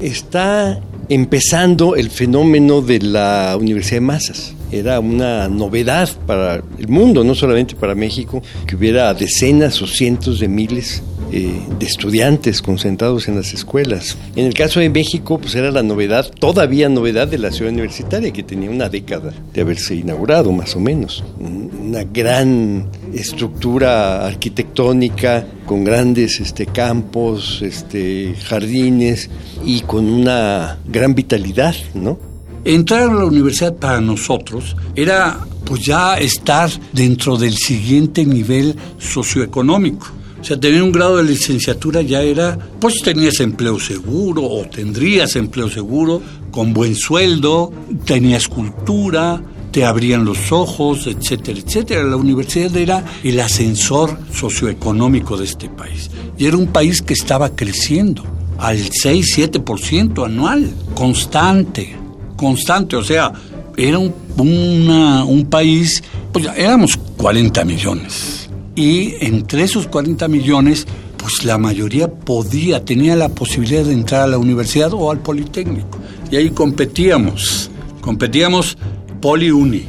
Está 0.00 0.80
empezando 1.08 1.96
el 1.96 2.10
fenómeno 2.10 2.80
de 2.80 3.00
la 3.00 3.56
Universidad 3.58 3.96
de 3.96 4.00
Masas. 4.00 4.54
Era 4.72 4.98
una 5.00 5.48
novedad 5.48 6.08
para 6.26 6.62
el 6.78 6.88
mundo, 6.88 7.22
no 7.22 7.34
solamente 7.34 7.76
para 7.76 7.94
México, 7.94 8.42
que 8.66 8.76
hubiera 8.76 9.14
decenas 9.14 9.80
o 9.82 9.86
cientos 9.86 10.40
de 10.40 10.48
miles 10.48 11.02
eh, 11.36 11.60
de 11.80 11.86
estudiantes 11.86 12.62
concentrados 12.62 13.26
en 13.26 13.34
las 13.34 13.52
escuelas. 13.52 14.16
En 14.36 14.46
el 14.46 14.54
caso 14.54 14.78
de 14.78 14.88
México, 14.88 15.36
pues 15.36 15.56
era 15.56 15.72
la 15.72 15.82
novedad, 15.82 16.30
todavía 16.38 16.88
novedad 16.88 17.26
de 17.26 17.38
la 17.38 17.50
ciudad 17.50 17.72
universitaria, 17.72 18.32
que 18.32 18.44
tenía 18.44 18.70
una 18.70 18.88
década 18.88 19.32
de 19.52 19.60
haberse 19.60 19.96
inaugurado, 19.96 20.52
más 20.52 20.76
o 20.76 20.78
menos. 20.78 21.24
Una 21.40 22.04
gran 22.04 22.86
estructura 23.12 24.24
arquitectónica 24.24 25.44
con 25.66 25.82
grandes 25.82 26.38
este, 26.38 26.66
campos, 26.66 27.62
este, 27.62 28.36
jardines 28.44 29.28
y 29.66 29.80
con 29.80 30.04
una 30.04 30.78
gran 30.86 31.16
vitalidad, 31.16 31.74
¿no? 31.94 32.16
Entrar 32.64 33.10
a 33.10 33.12
la 33.12 33.24
universidad 33.24 33.74
para 33.74 34.00
nosotros 34.00 34.76
era 34.94 35.40
pues 35.64 35.84
ya 35.84 36.14
estar 36.14 36.70
dentro 36.92 37.36
del 37.36 37.56
siguiente 37.56 38.24
nivel 38.24 38.76
socioeconómico. 38.98 40.06
O 40.44 40.46
sea, 40.46 40.60
tener 40.60 40.82
un 40.82 40.92
grado 40.92 41.16
de 41.16 41.22
licenciatura 41.24 42.02
ya 42.02 42.20
era, 42.20 42.58
pues 42.78 43.00
tenías 43.02 43.40
empleo 43.40 43.80
seguro 43.80 44.42
o 44.44 44.66
tendrías 44.66 45.36
empleo 45.36 45.70
seguro, 45.70 46.20
con 46.50 46.74
buen 46.74 46.94
sueldo, 46.96 47.72
tenías 48.04 48.46
cultura, 48.46 49.40
te 49.70 49.86
abrían 49.86 50.26
los 50.26 50.52
ojos, 50.52 51.06
etcétera, 51.06 51.58
etcétera. 51.60 52.04
La 52.04 52.16
universidad 52.16 52.76
era 52.76 53.02
el 53.22 53.40
ascensor 53.40 54.18
socioeconómico 54.34 55.38
de 55.38 55.46
este 55.46 55.70
país. 55.70 56.10
Y 56.36 56.44
era 56.44 56.58
un 56.58 56.66
país 56.66 57.00
que 57.00 57.14
estaba 57.14 57.56
creciendo 57.56 58.22
al 58.58 58.76
6-7% 58.90 60.26
anual, 60.26 60.70
constante, 60.94 61.96
constante. 62.36 62.96
O 62.96 63.02
sea, 63.02 63.32
era 63.78 63.98
un, 63.98 64.12
un 64.36 65.46
país, 65.48 66.04
pues 66.34 66.46
éramos 66.54 66.98
40 67.16 67.64
millones. 67.64 68.43
Y 68.76 69.14
entre 69.20 69.62
esos 69.62 69.86
40 69.86 70.26
millones, 70.28 70.86
pues 71.16 71.44
la 71.44 71.58
mayoría 71.58 72.10
podía, 72.10 72.84
tenía 72.84 73.16
la 73.16 73.28
posibilidad 73.28 73.84
de 73.84 73.92
entrar 73.92 74.22
a 74.22 74.26
la 74.26 74.38
universidad 74.38 74.92
o 74.92 75.10
al 75.10 75.20
Politécnico. 75.20 75.98
Y 76.30 76.36
ahí 76.36 76.50
competíamos, 76.50 77.70
competíamos 78.00 78.76
poli-uni, 79.20 79.86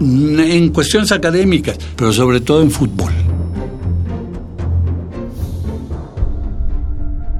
en 0.00 0.68
cuestiones 0.70 1.12
académicas, 1.12 1.78
pero 1.96 2.12
sobre 2.12 2.40
todo 2.40 2.62
en 2.62 2.70
fútbol. 2.70 3.12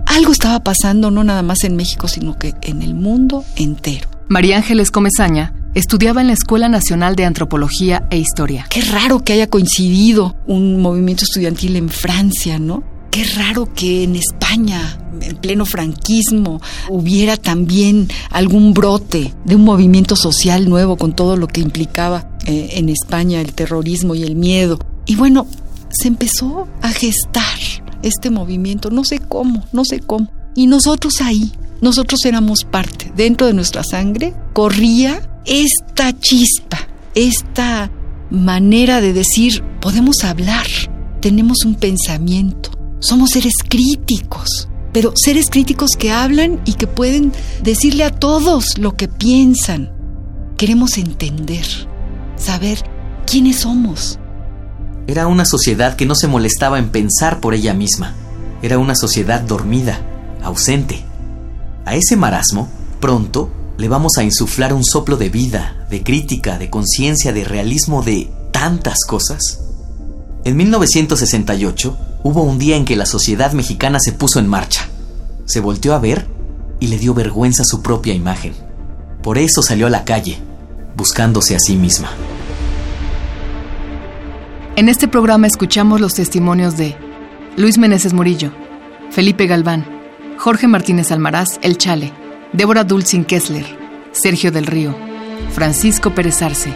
Algo 0.06 0.32
estaba 0.32 0.62
pasando 0.64 1.10
no 1.10 1.24
nada 1.24 1.42
más 1.42 1.64
en 1.64 1.76
México, 1.76 2.08
sino 2.08 2.38
que 2.38 2.54
en 2.62 2.82
el 2.82 2.94
mundo 2.94 3.44
entero. 3.56 4.08
María 4.28 4.56
Ángeles 4.56 4.90
Comezaña 4.90 5.54
estudiaba 5.74 6.20
en 6.20 6.28
la 6.28 6.32
Escuela 6.32 6.68
Nacional 6.68 7.16
de 7.16 7.24
Antropología 7.24 8.06
e 8.10 8.18
Historia. 8.18 8.66
Qué 8.70 8.82
raro 8.82 9.22
que 9.22 9.32
haya 9.32 9.48
coincidido 9.48 10.36
un 10.46 10.80
movimiento 10.80 11.24
estudiantil 11.24 11.76
en 11.76 11.88
Francia, 11.88 12.58
¿no? 12.58 12.82
Qué 13.10 13.24
raro 13.24 13.72
que 13.74 14.04
en 14.04 14.14
España, 14.14 14.98
en 15.20 15.36
pleno 15.36 15.66
franquismo, 15.66 16.60
hubiera 16.88 17.36
también 17.36 18.08
algún 18.30 18.72
brote 18.72 19.34
de 19.44 19.56
un 19.56 19.64
movimiento 19.64 20.14
social 20.14 20.68
nuevo 20.68 20.96
con 20.96 21.14
todo 21.14 21.36
lo 21.36 21.48
que 21.48 21.60
implicaba 21.60 22.30
eh, 22.46 22.70
en 22.74 22.88
España 22.88 23.40
el 23.40 23.52
terrorismo 23.52 24.14
y 24.14 24.22
el 24.22 24.36
miedo. 24.36 24.78
Y 25.06 25.16
bueno, 25.16 25.48
se 25.90 26.06
empezó 26.06 26.68
a 26.82 26.90
gestar 26.90 27.58
este 28.02 28.30
movimiento, 28.30 28.90
no 28.90 29.04
sé 29.04 29.18
cómo, 29.18 29.64
no 29.72 29.84
sé 29.84 29.98
cómo. 29.98 30.30
Y 30.54 30.68
nosotros 30.68 31.20
ahí, 31.20 31.52
nosotros 31.80 32.24
éramos 32.24 32.64
parte, 32.64 33.12
dentro 33.16 33.48
de 33.48 33.54
nuestra 33.54 33.82
sangre, 33.82 34.34
corría 34.52 35.29
esta 35.44 36.18
chispa, 36.18 36.78
esta 37.14 37.90
manera 38.30 39.00
de 39.00 39.12
decir, 39.12 39.62
podemos 39.80 40.24
hablar, 40.24 40.66
tenemos 41.20 41.64
un 41.64 41.74
pensamiento, 41.74 42.70
somos 43.00 43.30
seres 43.30 43.54
críticos, 43.68 44.68
pero 44.92 45.12
seres 45.14 45.46
críticos 45.50 45.90
que 45.98 46.12
hablan 46.12 46.60
y 46.64 46.74
que 46.74 46.86
pueden 46.86 47.32
decirle 47.62 48.04
a 48.04 48.10
todos 48.10 48.78
lo 48.78 48.96
que 48.96 49.08
piensan. 49.08 49.92
Queremos 50.56 50.98
entender, 50.98 51.64
saber 52.36 52.78
quiénes 53.26 53.60
somos. 53.60 54.18
Era 55.06 55.26
una 55.26 55.44
sociedad 55.44 55.96
que 55.96 56.06
no 56.06 56.14
se 56.14 56.28
molestaba 56.28 56.78
en 56.78 56.90
pensar 56.90 57.40
por 57.40 57.54
ella 57.54 57.74
misma. 57.74 58.14
Era 58.62 58.78
una 58.78 58.94
sociedad 58.94 59.40
dormida, 59.40 60.00
ausente. 60.42 61.02
A 61.84 61.96
ese 61.96 62.16
marasmo, 62.16 62.68
pronto, 63.00 63.50
le 63.80 63.88
vamos 63.88 64.18
a 64.18 64.22
insuflar 64.22 64.74
un 64.74 64.84
soplo 64.84 65.16
de 65.16 65.30
vida, 65.30 65.86
de 65.88 66.02
crítica, 66.02 66.58
de 66.58 66.68
conciencia, 66.68 67.32
de 67.32 67.44
realismo, 67.44 68.02
de 68.02 68.30
tantas 68.52 69.06
cosas. 69.06 69.58
En 70.44 70.58
1968 70.58 71.96
hubo 72.22 72.42
un 72.42 72.58
día 72.58 72.76
en 72.76 72.84
que 72.84 72.94
la 72.94 73.06
sociedad 73.06 73.52
mexicana 73.52 73.98
se 73.98 74.12
puso 74.12 74.38
en 74.38 74.48
marcha. 74.48 74.86
Se 75.46 75.60
volteó 75.60 75.94
a 75.94 75.98
ver 75.98 76.26
y 76.78 76.88
le 76.88 76.98
dio 76.98 77.14
vergüenza 77.14 77.64
su 77.64 77.80
propia 77.80 78.12
imagen. 78.12 78.52
Por 79.22 79.38
eso 79.38 79.62
salió 79.62 79.86
a 79.86 79.90
la 79.90 80.04
calle, 80.04 80.36
buscándose 80.94 81.56
a 81.56 81.58
sí 81.58 81.76
misma. 81.76 82.10
En 84.76 84.90
este 84.90 85.08
programa 85.08 85.46
escuchamos 85.46 86.02
los 86.02 86.12
testimonios 86.12 86.76
de 86.76 86.96
Luis 87.56 87.78
Meneses 87.78 88.12
Murillo, 88.12 88.52
Felipe 89.10 89.46
Galván, 89.46 89.86
Jorge 90.36 90.68
Martínez 90.68 91.10
Almaraz, 91.12 91.58
El 91.62 91.78
Chale, 91.78 92.19
Débora 92.52 92.82
Dulcin 92.82 93.24
Kessler, 93.24 93.64
Sergio 94.10 94.50
del 94.50 94.66
Río, 94.66 94.94
Francisco 95.52 96.10
Pérez 96.14 96.42
Arce, 96.42 96.72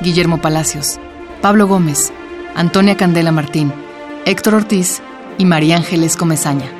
Guillermo 0.00 0.40
Palacios, 0.40 0.98
Pablo 1.42 1.66
Gómez, 1.66 2.10
Antonia 2.54 2.96
Candela 2.96 3.30
Martín, 3.30 3.70
Héctor 4.24 4.54
Ortiz 4.54 5.02
y 5.36 5.44
María 5.44 5.76
Ángeles 5.76 6.16
Comezaña. 6.16 6.70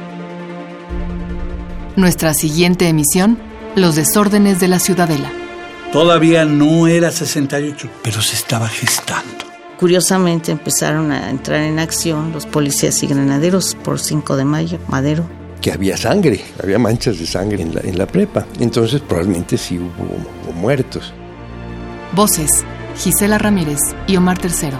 Nuestra 1.96 2.32
siguiente 2.32 2.88
emisión, 2.88 3.38
Los 3.76 3.94
desórdenes 3.94 4.58
de 4.58 4.68
la 4.68 4.78
Ciudadela. 4.80 5.30
Todavía 5.92 6.44
no 6.44 6.86
era 6.86 7.12
68, 7.12 7.88
pero 8.02 8.22
se 8.22 8.34
estaba 8.34 8.68
gestando. 8.68 9.44
Curiosamente 9.78 10.50
empezaron 10.50 11.12
a 11.12 11.30
entrar 11.30 11.60
en 11.60 11.78
acción 11.78 12.32
los 12.32 12.46
policías 12.46 13.02
y 13.02 13.06
granaderos 13.06 13.76
por 13.76 14.00
5 14.00 14.36
de 14.36 14.44
mayo, 14.44 14.78
Madero. 14.88 15.39
Que 15.60 15.72
había 15.72 15.96
sangre, 15.96 16.40
había 16.62 16.78
manchas 16.78 17.18
de 17.18 17.26
sangre 17.26 17.62
en 17.62 17.74
la, 17.74 17.80
en 17.82 17.98
la 17.98 18.06
prepa. 18.06 18.46
Entonces 18.58 19.00
probablemente 19.00 19.58
sí 19.58 19.78
hubo, 19.78 20.52
muertos. 20.54 21.12
Voces, 22.14 22.64
Gisela 22.96 23.38
Ramírez 23.38 23.78
y 24.06 24.16
Omar 24.16 24.38
Tercero. 24.38 24.78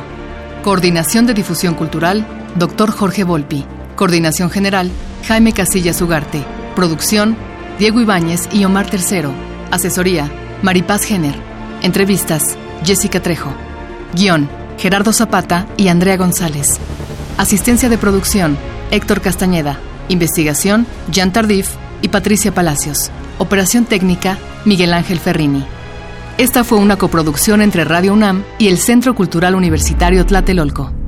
Coordinación 0.62 1.26
de 1.26 1.34
Difusión 1.34 1.74
Cultural, 1.74 2.26
Dr. 2.56 2.90
Jorge 2.90 3.24
Volpi. 3.24 3.64
Coordinación 3.96 4.50
General, 4.50 4.90
Jaime 5.26 5.52
Casillas 5.52 6.00
Ugarte. 6.00 6.44
Producción, 6.74 7.36
Diego 7.78 8.00
Ibáñez 8.00 8.48
y 8.52 8.64
Omar 8.64 8.88
Tercero. 8.90 9.32
Asesoría, 9.70 10.30
Maripaz 10.62 11.04
Jenner. 11.04 11.34
Entrevistas, 11.82 12.56
Jessica 12.84 13.20
Trejo. 13.20 13.52
Guión, 14.14 14.48
Gerardo 14.78 15.12
Zapata 15.12 15.66
y 15.76 15.88
Andrea 15.88 16.16
González. 16.16 16.78
Asistencia 17.36 17.88
de 17.88 17.98
producción, 17.98 18.56
Héctor 18.90 19.20
Castañeda. 19.20 19.78
Investigación, 20.10 20.86
Jean 21.10 21.32
Tardif 21.32 21.70
y 22.02 22.08
Patricia 22.08 22.52
Palacios. 22.52 23.10
Operación 23.38 23.86
técnica, 23.86 24.36
Miguel 24.66 24.92
Ángel 24.92 25.18
Ferrini. 25.18 25.64
Esta 26.36 26.64
fue 26.64 26.78
una 26.78 26.96
coproducción 26.96 27.62
entre 27.62 27.84
Radio 27.84 28.12
UNAM 28.12 28.44
y 28.58 28.68
el 28.68 28.78
Centro 28.78 29.14
Cultural 29.14 29.54
Universitario 29.54 30.26
Tlatelolco. 30.26 30.99